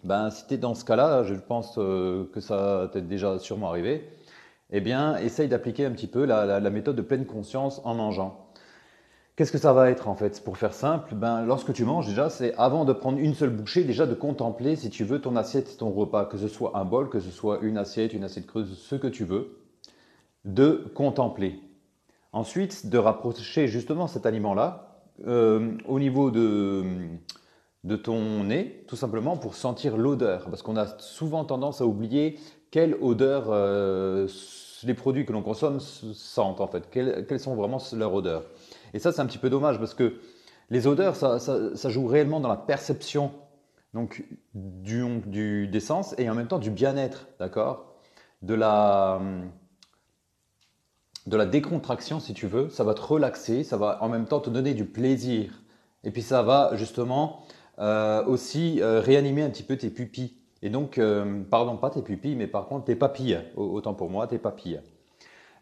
Ben, 0.04 0.30
si 0.30 0.46
tu 0.46 0.54
es 0.54 0.58
dans 0.58 0.74
ce 0.74 0.84
cas-là, 0.86 1.22
je 1.24 1.34
pense 1.34 1.76
que 1.76 2.40
ça 2.40 2.90
t'est 2.92 3.00
déjà 3.00 3.38
sûrement 3.38 3.70
arrivé 3.70 4.06
eh 4.70 4.80
bien, 4.80 5.16
essaye 5.16 5.48
d'appliquer 5.48 5.84
un 5.84 5.90
petit 5.90 6.06
peu 6.06 6.24
la, 6.24 6.60
méthode 6.70 6.96
de 6.96 7.02
pleine 7.02 7.26
conscience 7.26 7.80
en 7.84 7.94
mangeant. 7.94 8.48
Qu'est-ce 9.36 9.52
que 9.52 9.58
ça 9.58 9.72
va 9.72 9.90
être 9.90 10.08
en 10.08 10.14
fait? 10.14 10.42
Pour 10.44 10.56
faire 10.56 10.74
simple, 10.74 11.14
ben, 11.14 11.44
lorsque 11.44 11.72
tu 11.72 11.84
manges 11.84 12.06
déjà, 12.06 12.30
c'est 12.30 12.54
avant 12.54 12.84
de 12.84 12.92
prendre 12.92 13.18
une 13.18 13.34
seule 13.34 13.50
bouchée, 13.50 13.82
déjà 13.82 14.06
de 14.06 14.14
contempler, 14.14 14.76
si 14.76 14.90
tu 14.90 15.04
veux, 15.04 15.20
ton 15.20 15.34
assiette, 15.34 15.76
ton 15.76 15.90
repas, 15.90 16.26
que 16.26 16.38
ce 16.38 16.48
soit 16.48 16.78
un 16.78 16.84
bol, 16.84 17.08
que 17.08 17.18
ce 17.18 17.30
soit 17.30 17.58
une 17.62 17.76
assiette, 17.76 18.12
une 18.12 18.24
assiette 18.24 18.46
creuse, 18.46 18.78
ce 18.78 18.94
que 18.94 19.08
tu 19.08 19.24
veux, 19.24 19.58
de 20.44 20.90
contempler. 20.94 21.60
Ensuite, 22.32 22.88
de 22.88 22.98
rapprocher 22.98 23.66
justement 23.66 24.06
cet 24.06 24.24
aliment-là 24.24 25.02
euh, 25.26 25.76
au 25.86 25.98
niveau 25.98 26.30
de, 26.30 26.84
de 27.84 27.96
ton 27.96 28.44
nez, 28.44 28.84
tout 28.88 28.96
simplement 28.96 29.36
pour 29.36 29.54
sentir 29.54 29.96
l'odeur, 29.96 30.48
parce 30.48 30.62
qu'on 30.62 30.76
a 30.76 30.86
souvent 30.98 31.44
tendance 31.44 31.80
à 31.80 31.86
oublier 31.86 32.38
quelle 32.74 32.96
odeur 33.00 33.44
euh, 33.50 34.26
les 34.82 34.94
produits 34.94 35.24
que 35.24 35.32
l'on 35.32 35.42
consomme 35.42 35.78
sentent 35.78 36.60
en 36.60 36.66
fait, 36.66 36.90
quelles, 36.90 37.38
sont 37.38 37.54
vraiment 37.54 37.78
leurs 37.92 38.12
odeurs? 38.12 38.42
Et 38.92 38.98
ça, 38.98 39.12
c'est 39.12 39.20
un 39.20 39.26
petit 39.26 39.38
peu 39.38 39.48
dommage 39.48 39.78
parce 39.78 39.94
que 39.94 40.14
les 40.70 40.88
odeurs, 40.88 41.14
ça, 41.14 41.38
joue 41.88 42.08
réellement 42.08 42.40
dans 42.40 42.48
la 42.48 42.56
perception 42.56 43.30
donc 43.92 44.24
du, 44.54 45.68
des 45.68 45.78
sens 45.78 46.16
et 46.18 46.28
en 46.28 46.34
même 46.34 46.48
temps 46.48 46.58
du 46.58 46.72
bien-être, 46.72 47.28
d'accord, 47.38 47.94
de 48.42 48.54
la 48.54 49.20
de 51.28 51.36
la 51.36 51.46
décontraction 51.46 52.18
si 52.18 52.34
tu 52.34 52.48
veux. 52.48 52.70
Ça 52.70 52.82
va 52.82 52.94
te 52.94 53.02
relaxer, 53.02 53.62
ça 53.62 53.76
va 53.76 54.02
en 54.02 54.08
même 54.08 54.26
temps 54.26 54.40
te 54.40 54.50
donner 54.50 54.74
du 54.74 54.84
plaisir. 54.84 55.62
Et 56.02 56.10
puis 56.10 56.22
ça 56.22 56.42
va 56.42 56.72
justement 56.74 57.46
euh, 57.78 58.24
aussi 58.24 58.82
euh, 58.82 58.98
réanimer 58.98 59.42
un 59.44 59.50
petit 59.50 59.62
peu 59.62 59.76
tes 59.76 59.90
pupilles. 59.90 60.40
Et 60.64 60.70
donc, 60.70 60.98
euh, 60.98 61.42
pardon, 61.48 61.76
pas 61.76 61.90
tes 61.90 62.02
pupilles, 62.02 62.34
mais 62.34 62.48
par 62.48 62.66
contre 62.66 62.86
tes 62.86 62.96
papilles. 62.96 63.38
Autant 63.54 63.94
pour 63.94 64.10
moi, 64.10 64.26
tes 64.26 64.38
papilles. 64.38 64.80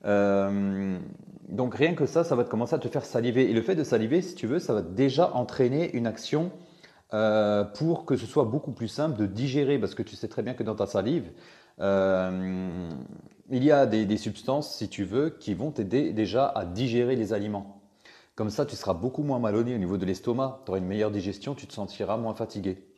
donc 0.04 1.74
rien 1.74 1.94
que 1.94 2.06
ça, 2.06 2.24
ça 2.24 2.34
va 2.34 2.44
te 2.44 2.48
commencer 2.48 2.74
à 2.74 2.78
te 2.78 2.88
faire 2.88 3.04
saliver. 3.04 3.50
Et 3.50 3.52
le 3.52 3.60
fait 3.62 3.74
de 3.74 3.84
saliver, 3.84 4.22
si 4.22 4.34
tu 4.34 4.46
veux, 4.46 4.60
ça 4.60 4.72
va 4.72 4.80
déjà 4.80 5.34
entraîner 5.34 5.94
une 5.94 6.06
action 6.06 6.50
pour 7.74 8.06
que 8.06 8.16
ce 8.16 8.26
soit 8.26 8.44
beaucoup 8.44 8.72
plus 8.72 8.88
simple 8.88 9.18
de 9.18 9.26
digérer. 9.26 9.78
Parce 9.78 9.94
que 9.94 10.02
tu 10.04 10.16
sais 10.16 10.28
très 10.28 10.42
bien 10.42 10.54
que 10.54 10.62
dans 10.62 10.76
ta 10.76 10.86
salive, 10.86 11.32
il 13.52 13.64
y 13.64 13.72
a 13.72 13.86
des, 13.86 14.16
substances, 14.16 14.76
si 14.76 14.88
tu 14.88 15.02
veux, 15.02 15.30
qui 15.30 15.54
vont 15.54 15.72
t'aider 15.72 16.12
déjà 16.12 16.46
à 16.46 16.64
digérer 16.64 17.16
les 17.16 17.32
aliments. 17.32 17.82
Comme 18.36 18.50
ça, 18.50 18.64
tu 18.64 18.76
seras 18.76 18.94
beaucoup 18.94 19.24
moins 19.24 19.40
malonné 19.40 19.74
au 19.74 19.78
niveau 19.78 19.98
de 19.98 20.06
l'estomac, 20.06 20.62
tu 20.64 20.70
auras 20.70 20.78
une 20.78 20.86
meilleure 20.86 21.10
digestion, 21.10 21.54
tu 21.56 21.66
te 21.66 21.72
sentiras 21.74 22.16
moins 22.16 22.34
fatigué. 22.34 22.91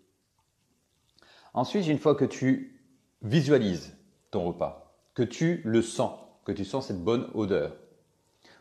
Ensuite, 1.55 1.87
une 1.87 1.99
fois 1.99 2.15
que 2.17 2.25
tu 2.25 2.81
visualises 3.23 3.97
ton 4.31 4.45
repas, 4.45 4.99
que 5.15 5.23
tu 5.23 5.63
le 5.65 5.83
sens, 5.83 6.19
que 6.45 6.53
tu 6.53 6.65
sens 6.65 6.89
cette 6.89 7.03
bonne 7.03 7.29
odeur, 7.35 7.77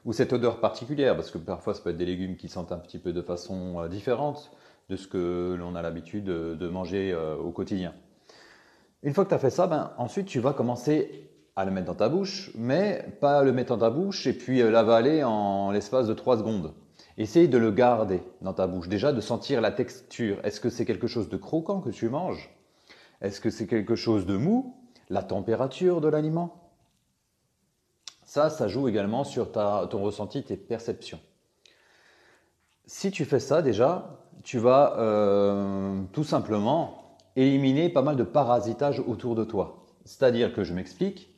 ou 0.05 0.13
cette 0.13 0.31
odeur 0.31 0.59
particulière, 0.59 1.15
parce 1.15 1.31
que 1.31 1.37
parfois 1.37 1.73
ça 1.73 1.81
peut 1.81 1.89
être 1.89 1.97
des 1.97 2.05
légumes 2.05 2.35
qui 2.35 2.49
sentent 2.49 2.71
un 2.71 2.77
petit 2.77 2.99
peu 2.99 3.11
de 3.13 3.21
façon 3.21 3.81
euh, 3.81 3.87
différente 3.87 4.51
de 4.89 4.95
ce 4.95 5.07
que 5.07 5.55
l'on 5.57 5.75
a 5.75 5.81
l'habitude 5.81 6.25
de 6.25 6.67
manger 6.67 7.11
euh, 7.13 7.35
au 7.35 7.51
quotidien. 7.51 7.93
Une 9.01 9.13
fois 9.13 9.23
que 9.23 9.29
tu 9.29 9.35
as 9.35 9.39
fait 9.39 9.49
ça, 9.49 9.65
ben, 9.65 9.91
ensuite 9.97 10.27
tu 10.27 10.39
vas 10.39 10.53
commencer 10.53 11.29
à 11.55 11.65
le 11.65 11.71
mettre 11.71 11.87
dans 11.87 11.95
ta 11.95 12.09
bouche, 12.09 12.51
mais 12.55 13.05
pas 13.21 13.43
le 13.43 13.53
mettre 13.53 13.69
dans 13.75 13.79
ta 13.79 13.89
bouche 13.89 14.27
et 14.27 14.33
puis 14.33 14.61
euh, 14.61 14.69
l'avaler 14.69 15.23
en 15.23 15.71
l'espace 15.71 16.07
de 16.07 16.13
3 16.13 16.37
secondes. 16.37 16.73
Essaye 17.17 17.47
de 17.47 17.57
le 17.57 17.71
garder 17.71 18.21
dans 18.41 18.53
ta 18.53 18.67
bouche. 18.67 18.87
Déjà, 18.87 19.13
de 19.13 19.21
sentir 19.21 19.61
la 19.61 19.71
texture. 19.71 20.37
Est-ce 20.43 20.59
que 20.59 20.69
c'est 20.69 20.85
quelque 20.85 21.07
chose 21.07 21.29
de 21.29 21.37
croquant 21.37 21.79
que 21.79 21.89
tu 21.89 22.09
manges? 22.09 22.49
Est-ce 23.23 23.39
que 23.39 23.49
c'est 23.49 23.67
quelque 23.67 23.95
chose 23.95 24.25
de 24.25 24.35
mou 24.35 24.75
La 25.09 25.23
température 25.23 26.01
de 26.01 26.09
l'aliment? 26.09 26.69
Ça, 28.25 28.49
ça 28.49 28.67
joue 28.67 28.87
également 28.87 29.23
sur 29.23 29.51
ta, 29.51 29.87
ton 29.89 30.03
ressenti, 30.03 30.43
tes 30.43 30.57
perceptions. 30.57 31.19
Si 32.85 33.11
tu 33.11 33.23
fais 33.23 33.39
ça 33.39 33.61
déjà, 33.61 34.19
tu 34.43 34.59
vas 34.59 34.97
euh, 34.97 36.01
tout 36.11 36.25
simplement 36.25 37.17
éliminer 37.37 37.89
pas 37.89 38.01
mal 38.01 38.17
de 38.17 38.23
parasitage 38.23 39.01
autour 39.07 39.35
de 39.35 39.45
toi. 39.45 39.85
C'est-à-dire 40.03 40.53
que 40.53 40.65
je 40.65 40.73
m'explique, 40.73 41.29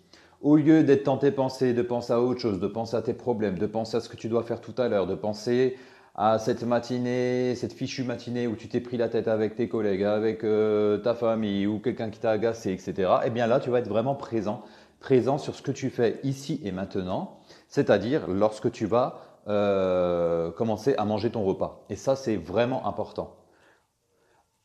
au 0.41 0.55
lieu 0.55 0.83
d'être 0.83 1.05
dans 1.05 1.17
tes 1.17 1.31
pensées, 1.31 1.73
de 1.73 1.81
penser 1.83 2.13
à 2.13 2.21
autre 2.21 2.39
chose, 2.39 2.59
de 2.59 2.67
penser 2.67 2.95
à 2.95 3.03
tes 3.03 3.13
problèmes, 3.13 3.59
de 3.59 3.67
penser 3.67 3.97
à 3.97 3.99
ce 3.99 4.09
que 4.09 4.15
tu 4.15 4.27
dois 4.27 4.43
faire 4.43 4.59
tout 4.59 4.73
à 4.79 4.87
l'heure, 4.87 5.05
de 5.05 5.15
penser 5.15 5.77
à 6.15 6.39
cette 6.39 6.63
matinée, 6.63 7.55
cette 7.55 7.73
fichue 7.73 8.03
matinée 8.03 8.47
où 8.47 8.55
tu 8.55 8.67
t'es 8.69 8.79
pris 8.79 8.97
la 8.97 9.09
tête 9.09 9.27
avec 9.27 9.55
tes 9.55 9.67
collègues, 9.67 10.03
avec 10.03 10.43
euh, 10.43 10.97
ta 10.97 11.13
famille 11.13 11.67
ou 11.67 11.79
quelqu'un 11.79 12.09
qui 12.09 12.19
t'a 12.19 12.31
agacé, 12.31 12.71
etc. 12.71 13.11
Eh 13.25 13.29
bien 13.29 13.47
là, 13.47 13.59
tu 13.59 13.69
vas 13.69 13.79
être 13.79 13.89
vraiment 13.89 14.15
présent, 14.15 14.63
présent 14.99 15.37
sur 15.37 15.55
ce 15.55 15.61
que 15.61 15.71
tu 15.71 15.89
fais 15.89 16.19
ici 16.23 16.61
et 16.63 16.71
maintenant, 16.71 17.39
c'est-à-dire 17.67 18.27
lorsque 18.27 18.71
tu 18.71 18.85
vas 18.85 19.19
euh, 19.47 20.51
commencer 20.51 20.95
à 20.97 21.05
manger 21.05 21.31
ton 21.31 21.43
repas. 21.43 21.85
Et 21.89 21.95
ça, 21.95 22.15
c'est 22.15 22.37
vraiment 22.37 22.87
important. 22.87 23.35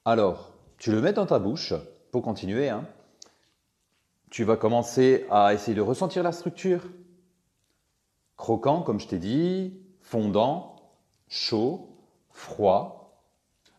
Alors, 0.05 0.53
tu 0.79 0.93
le 0.93 1.01
mets 1.01 1.13
dans 1.13 1.27
ta 1.27 1.39
bouche 1.39 1.75
pour 2.13 2.23
continuer. 2.23 2.69
Hein 2.69 2.85
tu 4.31 4.45
vas 4.45 4.57
commencer 4.57 5.27
à 5.31 5.53
essayer 5.53 5.75
de 5.75 5.83
ressentir 5.83 6.23
la 6.23 6.33
structure. 6.33 6.83
Croquant, 8.37 8.83
comme 8.83 9.01
je 9.01 9.09
t'ai 9.09 9.19
dit, 9.19 9.77
fondant, 10.01 10.70
chaud, 11.31 11.89
froid. 12.29 13.25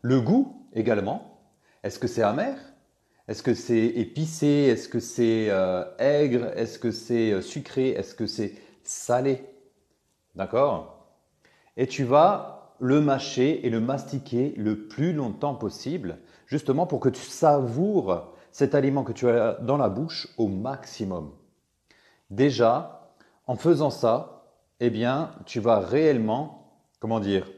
Le 0.00 0.20
goût 0.20 0.66
également. 0.72 1.38
Est-ce 1.84 2.00
que 2.00 2.08
c'est 2.08 2.22
amer? 2.22 2.58
Est-ce 3.28 3.44
que 3.44 3.54
c'est 3.54 3.86
épicé? 3.86 4.46
Est-ce 4.46 4.88
que 4.88 4.98
c'est 4.98 5.48
euh, 5.50 5.84
aigre? 5.98 6.46
Est-ce 6.56 6.80
que 6.80 6.90
c'est 6.90 7.30
euh, 7.30 7.40
sucré? 7.40 7.90
Est-ce 7.90 8.16
que 8.16 8.26
c'est 8.26 8.54
salé? 8.82 9.44
D'accord? 10.34 11.06
Et 11.76 11.86
tu 11.86 12.02
vas 12.02 12.74
le 12.80 13.00
mâcher 13.00 13.64
et 13.64 13.70
le 13.70 13.80
mastiquer 13.80 14.54
le 14.56 14.88
plus 14.88 15.12
longtemps 15.12 15.54
possible, 15.54 16.18
justement 16.46 16.86
pour 16.86 16.98
que 16.98 17.08
tu 17.08 17.22
savoures 17.22 18.34
cet 18.50 18.74
aliment 18.74 19.04
que 19.04 19.12
tu 19.12 19.28
as 19.28 19.52
dans 19.60 19.76
la 19.76 19.88
bouche 19.88 20.28
au 20.36 20.48
maximum. 20.48 21.32
Déjà, 22.30 23.14
en 23.46 23.56
faisant 23.56 23.90
ça, 23.90 24.46
eh 24.80 24.90
bien, 24.90 25.32
tu 25.46 25.60
vas 25.60 25.78
réellement, 25.78 26.61
comment 27.02 27.18
dire, 27.18 27.50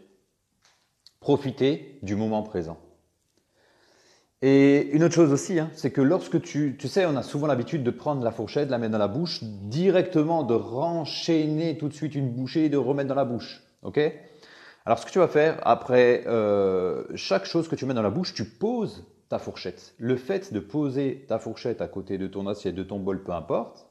profiter 1.20 1.98
du 2.00 2.16
moment 2.16 2.42
présent. 2.42 2.78
Et 4.40 4.88
une 4.92 5.04
autre 5.04 5.14
chose 5.14 5.34
aussi, 5.34 5.58
hein, 5.58 5.68
c'est 5.74 5.90
que 5.90 6.00
lorsque 6.00 6.40
tu, 6.40 6.76
tu 6.78 6.88
sais, 6.88 7.04
on 7.04 7.14
a 7.14 7.22
souvent 7.22 7.46
l'habitude 7.46 7.82
de 7.82 7.90
prendre 7.90 8.24
la 8.24 8.30
fourchette, 8.30 8.68
de 8.68 8.70
la 8.70 8.78
mettre 8.78 8.92
dans 8.92 8.98
la 8.98 9.06
bouche, 9.06 9.40
directement 9.42 10.44
de 10.44 10.54
renchaîner 10.54 11.76
tout 11.76 11.88
de 11.88 11.92
suite 11.92 12.14
une 12.14 12.30
bouchée 12.30 12.64
et 12.64 12.68
de 12.70 12.78
remettre 12.78 13.10
dans 13.10 13.14
la 13.14 13.26
bouche. 13.26 13.62
Ok? 13.82 14.00
Alors 14.86 14.98
ce 14.98 15.04
que 15.04 15.10
tu 15.10 15.18
vas 15.18 15.28
faire, 15.28 15.60
après 15.64 16.24
euh, 16.26 17.04
chaque 17.14 17.44
chose 17.44 17.68
que 17.68 17.76
tu 17.76 17.84
mets 17.84 17.92
dans 17.92 18.00
la 18.00 18.08
bouche, 18.08 18.32
tu 18.32 18.46
poses 18.46 19.04
ta 19.28 19.38
fourchette. 19.38 19.92
Le 19.98 20.16
fait 20.16 20.54
de 20.54 20.58
poser 20.58 21.26
ta 21.28 21.38
fourchette 21.38 21.82
à 21.82 21.86
côté 21.86 22.16
de 22.16 22.28
ton 22.28 22.46
assiette, 22.46 22.76
de 22.76 22.82
ton 22.82 22.98
bol, 22.98 23.22
peu 23.22 23.32
importe, 23.32 23.90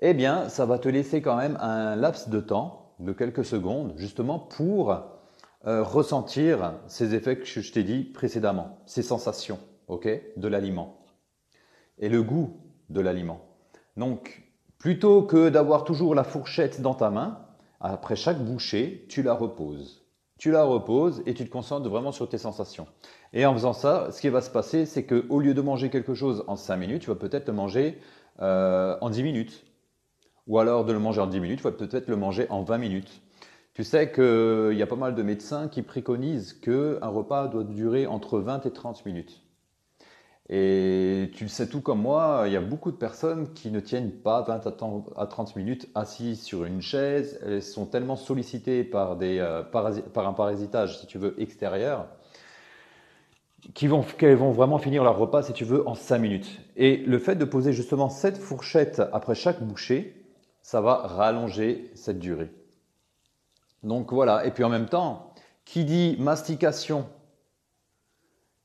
eh 0.00 0.14
bien, 0.14 0.48
ça 0.48 0.64
va 0.64 0.78
te 0.78 0.88
laisser 0.88 1.20
quand 1.20 1.36
même 1.36 1.58
un 1.60 1.94
laps 1.94 2.30
de 2.30 2.40
temps, 2.40 2.85
de 2.98 3.12
quelques 3.12 3.44
secondes, 3.44 3.94
justement 3.96 4.38
pour 4.38 4.92
euh, 5.66 5.82
ressentir 5.82 6.74
ces 6.86 7.14
effets 7.14 7.38
que 7.38 7.44
je 7.44 7.72
t'ai 7.72 7.82
dit 7.82 8.04
précédemment, 8.04 8.78
ces 8.86 9.02
sensations, 9.02 9.58
de 9.88 10.48
l'aliment 10.48 11.00
et 11.98 12.08
le 12.08 12.22
goût 12.22 12.60
de 12.90 13.00
l'aliment. 13.00 13.40
Donc, 13.96 14.42
plutôt 14.78 15.22
que 15.22 15.48
d'avoir 15.48 15.84
toujours 15.84 16.14
la 16.14 16.24
fourchette 16.24 16.80
dans 16.80 16.94
ta 16.94 17.10
main, 17.10 17.46
après 17.80 18.16
chaque 18.16 18.42
bouchée, 18.42 19.06
tu 19.08 19.22
la 19.22 19.34
reposes. 19.34 20.06
Tu 20.38 20.50
la 20.50 20.64
reposes 20.64 21.22
et 21.24 21.34
tu 21.34 21.44
te 21.44 21.50
concentres 21.50 21.88
vraiment 21.88 22.12
sur 22.12 22.28
tes 22.28 22.38
sensations. 22.38 22.86
Et 23.32 23.46
en 23.46 23.54
faisant 23.54 23.72
ça, 23.72 24.08
ce 24.12 24.20
qui 24.20 24.28
va 24.28 24.42
se 24.42 24.50
passer, 24.50 24.84
c'est 24.84 25.06
qu'au 25.06 25.40
lieu 25.40 25.54
de 25.54 25.62
manger 25.62 25.88
quelque 25.88 26.14
chose 26.14 26.44
en 26.46 26.56
5 26.56 26.76
minutes, 26.76 27.02
tu 27.02 27.08
vas 27.08 27.16
peut-être 27.16 27.50
manger 27.50 27.98
euh, 28.40 28.98
en 29.00 29.08
10 29.08 29.22
minutes. 29.22 29.64
Ou 30.46 30.58
alors 30.58 30.84
de 30.84 30.92
le 30.92 30.98
manger 30.98 31.20
en 31.20 31.26
10 31.26 31.40
minutes, 31.40 31.58
tu 31.58 31.64
vas 31.64 31.72
peut-être 31.72 32.08
le 32.08 32.16
manger 32.16 32.46
en 32.50 32.62
20 32.62 32.78
minutes. 32.78 33.22
Tu 33.74 33.84
sais 33.84 34.10
qu'il 34.10 34.76
y 34.76 34.82
a 34.82 34.86
pas 34.86 34.96
mal 34.96 35.14
de 35.14 35.22
médecins 35.22 35.68
qui 35.68 35.82
préconisent 35.82 36.54
qu'un 36.54 37.08
repas 37.08 37.48
doit 37.48 37.64
durer 37.64 38.06
entre 38.06 38.38
20 38.38 38.64
et 38.64 38.70
30 38.70 39.04
minutes. 39.04 39.42
Et 40.48 41.30
tu 41.34 41.44
le 41.44 41.50
sais 41.50 41.68
tout 41.68 41.80
comme 41.80 42.00
moi, 42.00 42.44
il 42.46 42.52
y 42.52 42.56
a 42.56 42.60
beaucoup 42.60 42.92
de 42.92 42.96
personnes 42.96 43.52
qui 43.52 43.72
ne 43.72 43.80
tiennent 43.80 44.12
pas 44.12 44.42
20 44.42 44.66
à 45.16 45.26
30 45.26 45.56
minutes 45.56 45.88
assises 45.96 46.42
sur 46.42 46.64
une 46.64 46.80
chaise. 46.80 47.40
Elles 47.44 47.62
sont 47.62 47.84
tellement 47.84 48.14
sollicitées 48.14 48.84
par, 48.84 49.16
des, 49.16 49.40
euh, 49.40 49.64
par 49.64 50.28
un 50.28 50.32
parasitage, 50.32 51.00
si 51.00 51.06
tu 51.08 51.18
veux, 51.18 51.34
extérieur, 51.40 52.06
qui 53.74 53.88
vont, 53.88 54.02
qu'elles 54.02 54.36
vont 54.36 54.52
vraiment 54.52 54.78
finir 54.78 55.02
leur 55.02 55.18
repas, 55.18 55.42
si 55.42 55.52
tu 55.52 55.64
veux, 55.64 55.86
en 55.88 55.96
5 55.96 56.18
minutes. 56.18 56.60
Et 56.76 56.98
le 56.98 57.18
fait 57.18 57.34
de 57.34 57.44
poser 57.44 57.72
justement 57.72 58.08
cette 58.08 58.38
fourchette 58.38 59.02
après 59.12 59.34
chaque 59.34 59.60
bouchée, 59.60 60.25
ça 60.66 60.80
va 60.80 60.96
rallonger 60.96 61.92
cette 61.94 62.18
durée. 62.18 62.50
Donc 63.84 64.12
voilà, 64.12 64.44
et 64.46 64.50
puis 64.50 64.64
en 64.64 64.68
même 64.68 64.88
temps, 64.88 65.32
qui 65.64 65.84
dit 65.84 66.16
mastication 66.18 67.06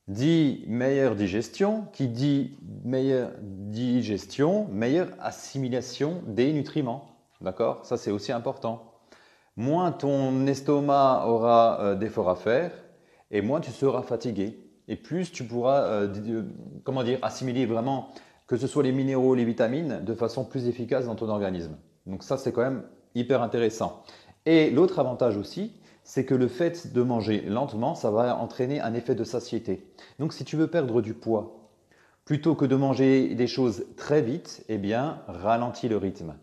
dit 0.08 0.64
meilleure 0.66 1.14
digestion, 1.14 1.86
qui 1.92 2.08
dit 2.08 2.58
meilleure 2.84 3.30
digestion, 3.40 4.66
meilleure 4.72 5.10
assimilation 5.20 6.24
des 6.26 6.52
nutriments. 6.52 7.18
D'accord? 7.40 7.86
Ça 7.86 7.96
c'est 7.96 8.10
aussi 8.10 8.32
important. 8.32 8.94
Moins 9.56 9.92
ton 9.92 10.44
estomac 10.48 11.26
aura 11.28 11.80
euh, 11.82 11.94
d'efforts 11.94 12.30
à 12.30 12.34
faire, 12.34 12.72
et 13.30 13.42
moins 13.42 13.60
tu 13.60 13.70
seras 13.70 14.02
fatigué 14.02 14.58
et 14.88 14.96
plus 14.96 15.30
tu 15.30 15.44
pourras 15.44 15.82
euh, 15.84 16.08
dire, 16.08 17.18
assimiler 17.22 17.64
vraiment 17.64 18.08
que 18.48 18.56
ce 18.56 18.66
soit 18.66 18.82
les 18.82 18.90
minéraux, 18.90 19.36
les 19.36 19.44
vitamines, 19.44 20.00
de 20.04 20.14
façon 20.14 20.44
plus 20.44 20.66
efficace 20.66 21.06
dans 21.06 21.14
ton 21.14 21.28
organisme. 21.28 21.76
Donc 22.06 22.22
ça, 22.22 22.36
c'est 22.36 22.52
quand 22.52 22.62
même 22.62 22.82
hyper 23.14 23.42
intéressant. 23.42 24.02
Et 24.46 24.70
l'autre 24.70 24.98
avantage 24.98 25.36
aussi, 25.36 25.72
c'est 26.04 26.24
que 26.24 26.34
le 26.34 26.48
fait 26.48 26.92
de 26.92 27.02
manger 27.02 27.42
lentement, 27.42 27.94
ça 27.94 28.10
va 28.10 28.36
entraîner 28.36 28.80
un 28.80 28.94
effet 28.94 29.14
de 29.14 29.24
satiété. 29.24 29.86
Donc 30.18 30.32
si 30.32 30.44
tu 30.44 30.56
veux 30.56 30.66
perdre 30.66 31.00
du 31.00 31.14
poids, 31.14 31.70
plutôt 32.24 32.54
que 32.54 32.64
de 32.64 32.76
manger 32.76 33.34
des 33.34 33.46
choses 33.46 33.86
très 33.96 34.22
vite, 34.22 34.64
eh 34.68 34.78
bien, 34.78 35.22
ralentis 35.28 35.88
le 35.88 35.96
rythme. 35.96 36.34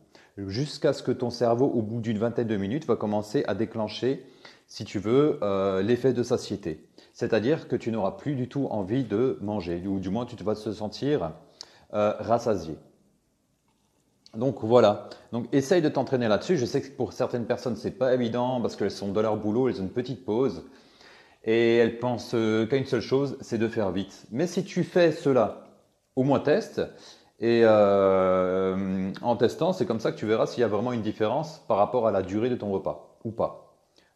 Jusqu'à 0.47 0.93
ce 0.93 1.03
que 1.03 1.11
ton 1.11 1.29
cerveau, 1.29 1.65
au 1.65 1.81
bout 1.81 1.99
d'une 1.99 2.17
vingtaine 2.17 2.47
de 2.47 2.55
minutes, 2.55 2.85
va 2.85 2.95
commencer 2.95 3.43
à 3.47 3.55
déclencher, 3.55 4.25
si 4.67 4.85
tu 4.85 4.99
veux, 4.99 5.39
euh, 5.41 5.81
l'effet 5.81 6.13
de 6.13 6.23
satiété. 6.23 6.87
C'est-à-dire 7.13 7.67
que 7.67 7.75
tu 7.75 7.91
n'auras 7.91 8.11
plus 8.11 8.35
du 8.35 8.47
tout 8.47 8.67
envie 8.71 9.03
de 9.03 9.37
manger, 9.41 9.83
ou 9.85 9.99
du 9.99 10.09
moins 10.09 10.25
tu 10.25 10.41
vas 10.41 10.55
te 10.55 10.71
sentir 10.71 11.33
euh, 11.93 12.13
rassasié. 12.19 12.77
Donc 14.35 14.63
voilà. 14.63 15.09
Donc 15.31 15.47
essaye 15.53 15.81
de 15.81 15.89
t'entraîner 15.89 16.27
là-dessus. 16.27 16.57
Je 16.57 16.65
sais 16.65 16.81
que 16.81 16.89
pour 16.89 17.13
certaines 17.13 17.45
personnes 17.45 17.75
c'est 17.75 17.91
pas 17.91 18.13
évident 18.13 18.61
parce 18.61 18.75
qu'elles 18.75 18.91
sont 18.91 19.09
dans 19.11 19.21
leur 19.21 19.37
boulot, 19.37 19.69
elles 19.69 19.79
ont 19.81 19.85
une 19.85 19.89
petite 19.91 20.25
pause. 20.25 20.63
et 21.43 21.77
elles 21.77 21.99
pensent 21.99 22.33
euh, 22.35 22.65
qu'à 22.67 22.77
une 22.77 22.85
seule 22.85 23.01
chose, 23.01 23.37
c'est 23.41 23.57
de 23.57 23.67
faire 23.67 23.91
vite. 23.91 24.27
Mais 24.31 24.47
si 24.47 24.63
tu 24.65 24.83
fais 24.83 25.11
cela, 25.11 25.65
au 26.15 26.23
moins 26.23 26.39
teste, 26.39 26.81
et 27.39 27.61
euh, 27.63 29.11
en 29.21 29.35
testant, 29.37 29.73
c'est 29.73 29.85
comme 29.85 29.99
ça 30.01 30.11
que 30.11 30.17
tu 30.17 30.25
verras 30.25 30.45
s'il 30.47 30.61
y 30.61 30.63
a 30.63 30.67
vraiment 30.67 30.91
une 30.93 31.01
différence 31.01 31.59
par 31.67 31.77
rapport 31.77 32.07
à 32.07 32.11
la 32.11 32.21
durée 32.21 32.49
de 32.49 32.55
ton 32.55 32.71
repas 32.71 33.17
ou 33.23 33.31
pas. 33.31 33.68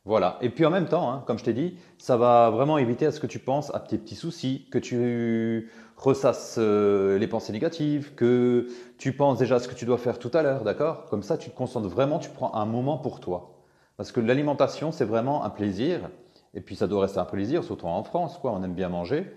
Voilà. 0.05 0.37
Et 0.41 0.49
puis 0.49 0.65
en 0.65 0.69
même 0.69 0.87
temps, 0.87 1.11
hein, 1.11 1.23
comme 1.25 1.39
je 1.39 1.45
t'ai 1.45 1.53
dit, 1.53 1.77
ça 1.97 2.17
va 2.17 2.49
vraiment 2.49 2.77
éviter 2.77 3.05
à 3.05 3.11
ce 3.11 3.21
que 3.21 3.27
tu 3.27 3.39
penses 3.39 3.73
à 3.73 3.79
tes 3.79 3.97
petits 3.97 4.15
soucis, 4.15 4.67
que 4.69 4.77
tu 4.77 5.71
ressasses 5.95 6.57
euh, 6.59 7.17
les 7.17 7.27
pensées 7.27 7.53
négatives, 7.53 8.13
que 8.15 8.67
tu 8.97 9.13
penses 9.13 9.37
déjà 9.37 9.55
à 9.55 9.59
ce 9.59 9.69
que 9.69 9.75
tu 9.75 9.85
dois 9.85 9.97
faire 9.97 10.19
tout 10.19 10.31
à 10.33 10.43
l'heure, 10.43 10.63
d'accord? 10.63 11.05
Comme 11.05 11.23
ça, 11.23 11.37
tu 11.37 11.49
te 11.49 11.55
concentres 11.55 11.87
vraiment, 11.87 12.19
tu 12.19 12.29
prends 12.29 12.53
un 12.53 12.65
moment 12.65 12.97
pour 12.97 13.21
toi. 13.21 13.53
Parce 13.95 14.11
que 14.11 14.19
l'alimentation, 14.19 14.91
c'est 14.91 15.05
vraiment 15.05 15.45
un 15.45 15.49
plaisir. 15.49 16.09
Et 16.53 16.61
puis 16.61 16.75
ça 16.75 16.87
doit 16.87 17.01
rester 17.01 17.19
un 17.19 17.25
plaisir, 17.25 17.63
surtout 17.63 17.85
en 17.87 18.03
France, 18.03 18.37
quoi. 18.37 18.51
On 18.51 18.63
aime 18.63 18.73
bien 18.73 18.89
manger. 18.89 19.31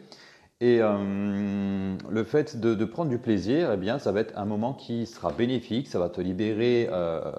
Et 0.61 0.79
euh, 0.81 1.97
le 2.09 2.25
fait 2.25 2.59
de, 2.59 2.85
prendre 2.85 3.11
du 3.11 3.19
plaisir, 3.19 3.73
eh 3.73 3.77
bien, 3.77 3.99
ça 3.99 4.11
va 4.11 4.21
être 4.21 4.37
un 4.39 4.47
moment 4.47 4.73
qui 4.73 5.07
sera 5.07 5.31
bénéfique, 5.31 5.87
ça 5.87 5.99
va 5.99 6.09
te 6.09 6.21
libérer 6.21 6.89
euh, 6.91 7.31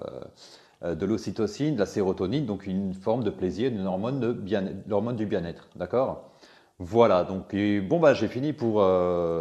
de 0.82 1.06
l'ocytocine, 1.06 1.74
de 1.74 1.80
la 1.80 1.86
sérotonine, 1.86 2.46
donc 2.46 2.66
une 2.66 2.94
forme 2.94 3.24
de 3.24 3.30
plaisir, 3.30 3.70
une 3.70 3.86
hormone, 3.86 5.16
du 5.16 5.26
bien-être. 5.26 5.68
D'accord? 5.76 6.30
Voilà, 6.78 7.24
donc 7.24 7.54
bon, 7.88 7.98
bah, 7.98 8.14
j'ai 8.14 8.28
fini 8.28 8.52
pour 8.52 8.84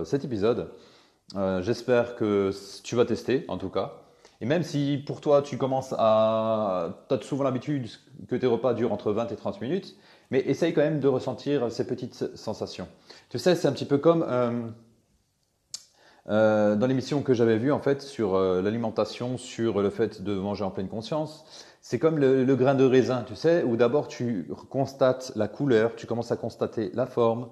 cet 0.06 0.26
épisode. 0.26 0.72
j'espère 1.62 2.16
que 2.16 2.52
tu 2.84 2.96
vas 2.96 3.06
tester, 3.06 3.46
en 3.48 3.58
tout 3.58 3.70
cas. 3.70 3.94
Et 4.42 4.46
même 4.46 4.64
si 4.64 5.04
pour 5.06 5.22
toi, 5.22 5.42
tu 5.42 5.58
commences 5.58 5.94
à... 5.98 7.06
Tu 7.10 7.16
as 7.16 7.22
souvent 7.22 7.44
l'habitude 7.44 7.88
que 8.28 8.36
tes 8.36 8.48
repas 8.48 8.74
durent 8.74 8.94
entre 8.94 9.12
20 9.12 9.32
et 9.32 9.36
30 9.36 9.62
minutes, 9.62 9.96
mais 10.30 10.40
essaye 10.40 10.74
quand 10.74 10.82
même 10.82 11.00
de 11.00 11.08
ressentir 11.08 11.72
ces 11.72 11.88
petites 11.88 12.36
sensations. 12.36 12.88
Tu 13.30 13.40
sais, 13.40 13.56
c'est 13.56 13.68
un 13.68 13.72
petit 13.72 13.86
peu 13.86 13.98
comme 13.98 14.26
euh, 14.28 14.68
euh, 16.30 16.76
dans 16.76 16.88
l'émission 16.88 17.22
que 17.22 17.34
j'avais 17.34 17.58
vue 17.58 17.72
en 17.72 17.80
fait 17.80 18.02
sur 18.02 18.36
euh, 18.36 18.62
l'alimentation, 18.62 19.38
sur 19.38 19.82
le 19.82 19.90
fait 19.90 20.22
de 20.22 20.36
manger 20.36 20.64
en 20.64 20.72
pleine 20.72 20.90
conscience. 20.90 21.46
C'est 21.82 22.00
comme 22.00 22.18
le, 22.20 22.56
grain 22.56 22.76
de 22.76 22.84
raisin, 22.84 23.24
tu 23.26 23.36
sais, 23.36 23.64
où 23.64 23.78
d'abord 23.78 24.10
tu 24.10 24.50
constates 24.70 25.32
la 25.36 25.48
couleur, 25.48 25.96
tu 25.96 26.06
commences 26.06 26.32
à 26.34 26.36
constater 26.36 26.92
la 26.94 27.06
forme, 27.06 27.48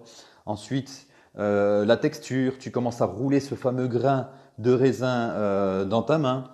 ensuite 0.46 1.08
la 1.38 1.98
texture, 1.98 2.58
tu 2.58 2.72
commences 2.72 3.01
à 3.01 3.05
rouler 3.05 3.39
ce 3.39 3.55
fameux 3.55 3.88
grain 3.88 4.29
de 4.58 4.74
raisin 4.74 5.86
dans 5.86 6.01
ta 6.01 6.17
main. 6.17 6.46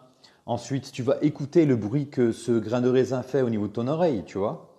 Ensuite, 0.46 0.92
tu 0.92 1.02
vas 1.02 1.18
écouter 1.22 1.66
le 1.66 1.76
bruit 1.76 2.10
que 2.10 2.32
ce 2.32 2.52
grain 2.52 2.82
de 2.82 2.90
raisin 2.90 3.24
fait 3.24 3.42
au 3.42 3.50
niveau 3.50 3.68
de 3.68 3.74
ton 3.74 3.88
oreille, 3.88 4.24
tu 4.26 4.38
vois. 4.38 4.71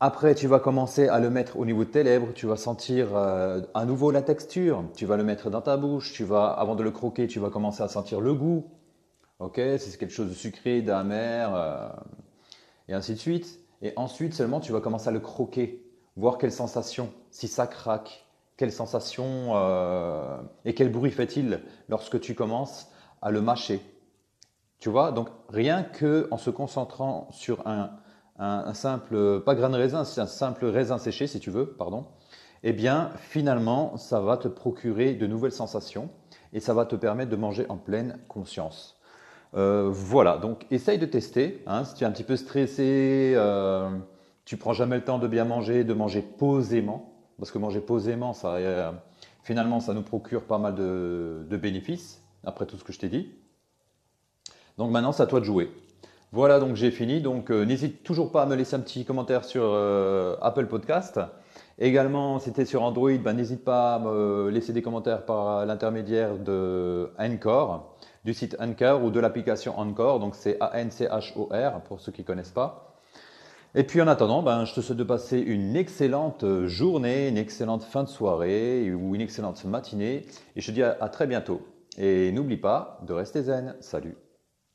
Après, 0.00 0.34
tu 0.34 0.48
vas 0.48 0.58
commencer 0.58 1.08
à 1.08 1.20
le 1.20 1.30
mettre 1.30 1.56
au 1.58 1.64
niveau 1.64 1.84
de 1.84 1.90
tes 1.90 2.02
lèvres, 2.02 2.32
tu 2.34 2.46
vas 2.46 2.56
sentir 2.56 3.14
euh, 3.14 3.60
à 3.74 3.84
nouveau 3.84 4.10
la 4.10 4.22
texture, 4.22 4.84
tu 4.96 5.06
vas 5.06 5.16
le 5.16 5.24
mettre 5.24 5.50
dans 5.50 5.60
ta 5.60 5.76
bouche, 5.76 6.12
tu 6.12 6.24
vas, 6.24 6.46
avant 6.48 6.74
de 6.74 6.82
le 6.82 6.90
croquer, 6.90 7.26
tu 7.26 7.38
vas 7.38 7.48
commencer 7.48 7.82
à 7.82 7.88
sentir 7.88 8.20
le 8.20 8.34
goût. 8.34 8.70
Ok, 9.38 9.54
c'est 9.56 9.96
quelque 9.98 10.12
chose 10.12 10.28
de 10.28 10.34
sucré, 10.34 10.82
d'amer, 10.82 11.48
euh, 11.54 11.88
et 12.88 12.94
ainsi 12.94 13.14
de 13.14 13.18
suite. 13.18 13.60
Et 13.82 13.92
ensuite 13.96 14.34
seulement, 14.34 14.60
tu 14.60 14.72
vas 14.72 14.80
commencer 14.80 15.08
à 15.08 15.12
le 15.12 15.20
croquer, 15.20 15.84
voir 16.16 16.38
quelle 16.38 16.52
sensation, 16.52 17.12
si 17.30 17.46
ça 17.46 17.66
craque, 17.66 18.26
quelle 18.56 18.72
sensation 18.72 19.52
euh, 19.54 20.38
et 20.64 20.74
quel 20.74 20.90
bruit 20.90 21.10
fait-il 21.12 21.60
lorsque 21.88 22.20
tu 22.20 22.34
commences 22.34 22.90
à 23.22 23.30
le 23.30 23.40
mâcher. 23.40 23.80
Tu 24.80 24.88
vois, 24.88 25.12
donc 25.12 25.28
rien 25.48 25.82
que 25.82 26.28
en 26.30 26.36
se 26.36 26.50
concentrant 26.50 27.28
sur 27.30 27.66
un, 27.66 27.90
un, 28.38 28.74
simple, 28.74 29.40
pas 29.40 29.54
grain 29.54 29.70
de 29.70 29.76
raisin, 29.76 30.04
c'est 30.04 30.20
un 30.20 30.26
simple 30.26 30.66
raisin 30.66 30.98
séché 30.98 31.26
si 31.26 31.40
tu 31.40 31.50
veux, 31.50 31.66
pardon, 31.66 32.06
eh 32.62 32.72
bien 32.72 33.10
finalement 33.18 33.96
ça 33.96 34.20
va 34.20 34.36
te 34.36 34.48
procurer 34.48 35.14
de 35.14 35.26
nouvelles 35.26 35.52
sensations 35.52 36.10
et 36.52 36.60
ça 36.60 36.74
va 36.74 36.84
te 36.86 36.96
permettre 36.96 37.30
de 37.30 37.36
manger 37.36 37.66
en 37.68 37.76
pleine 37.76 38.18
conscience. 38.28 38.96
Euh, 39.54 39.88
voilà, 39.92 40.38
donc 40.38 40.66
essaye 40.70 40.98
de 40.98 41.06
tester. 41.06 41.62
Hein, 41.66 41.84
si 41.84 41.94
tu 41.94 42.04
es 42.04 42.06
un 42.06 42.10
petit 42.10 42.24
peu 42.24 42.36
stressé, 42.36 43.34
euh, 43.36 43.88
tu 44.44 44.56
prends 44.56 44.72
jamais 44.72 44.96
le 44.96 45.04
temps 45.04 45.18
de 45.18 45.28
bien 45.28 45.44
manger, 45.44 45.84
de 45.84 45.94
manger 45.94 46.22
posément, 46.22 47.12
parce 47.38 47.52
que 47.52 47.58
manger 47.58 47.80
posément, 47.80 48.32
ça, 48.32 48.54
euh, 48.54 48.90
finalement, 49.42 49.78
ça 49.78 49.94
nous 49.94 50.02
procure 50.02 50.42
pas 50.42 50.58
mal 50.58 50.74
de, 50.74 51.46
de 51.48 51.56
bénéfices, 51.56 52.20
après 52.44 52.66
tout 52.66 52.76
ce 52.76 52.84
que 52.84 52.92
je 52.92 52.98
t'ai 52.98 53.08
dit. 53.08 53.32
Donc 54.76 54.90
maintenant, 54.90 55.12
c'est 55.12 55.22
à 55.22 55.26
toi 55.26 55.38
de 55.38 55.44
jouer. 55.44 55.70
Voilà, 56.34 56.58
donc 56.58 56.74
j'ai 56.74 56.90
fini. 56.90 57.20
Donc 57.20 57.52
euh, 57.52 57.64
n'hésite 57.64 58.02
toujours 58.02 58.32
pas 58.32 58.42
à 58.42 58.46
me 58.46 58.56
laisser 58.56 58.74
un 58.74 58.80
petit 58.80 59.04
commentaire 59.04 59.44
sur 59.44 59.62
euh, 59.66 60.34
Apple 60.42 60.66
Podcast. 60.66 61.20
Également, 61.78 62.40
si 62.40 62.50
es 62.56 62.64
sur 62.64 62.82
Android, 62.82 63.12
ben, 63.22 63.34
n'hésite 63.34 63.62
pas 63.62 63.94
à 63.94 63.98
me 64.00 64.48
laisser 64.50 64.72
des 64.72 64.82
commentaires 64.82 65.26
par 65.26 65.64
l'intermédiaire 65.64 66.36
de 66.36 67.12
Anchor, 67.20 67.94
du 68.24 68.34
site 68.34 68.56
Anchor 68.58 69.04
ou 69.04 69.12
de 69.12 69.20
l'application 69.20 69.78
Anchor. 69.78 70.18
Donc 70.18 70.34
c'est 70.34 70.56
A-N-C-H-O-R 70.58 71.82
pour 71.82 72.00
ceux 72.00 72.10
qui 72.10 72.22
ne 72.22 72.26
connaissent 72.26 72.50
pas. 72.50 72.96
Et 73.76 73.84
puis 73.84 74.02
en 74.02 74.08
attendant, 74.08 74.42
ben, 74.42 74.64
je 74.64 74.74
te 74.74 74.80
souhaite 74.80 74.98
de 74.98 75.04
passer 75.04 75.38
une 75.38 75.76
excellente 75.76 76.44
journée, 76.64 77.28
une 77.28 77.38
excellente 77.38 77.84
fin 77.84 78.02
de 78.02 78.08
soirée 78.08 78.92
ou 78.92 79.14
une 79.14 79.20
excellente 79.20 79.64
matinée. 79.66 80.26
Et 80.56 80.60
je 80.60 80.66
te 80.66 80.72
dis 80.72 80.82
à 80.82 81.08
très 81.10 81.28
bientôt. 81.28 81.60
Et 81.96 82.32
n'oublie 82.32 82.56
pas 82.56 82.98
de 83.06 83.12
rester 83.12 83.44
zen. 83.44 83.76
Salut 83.78 84.16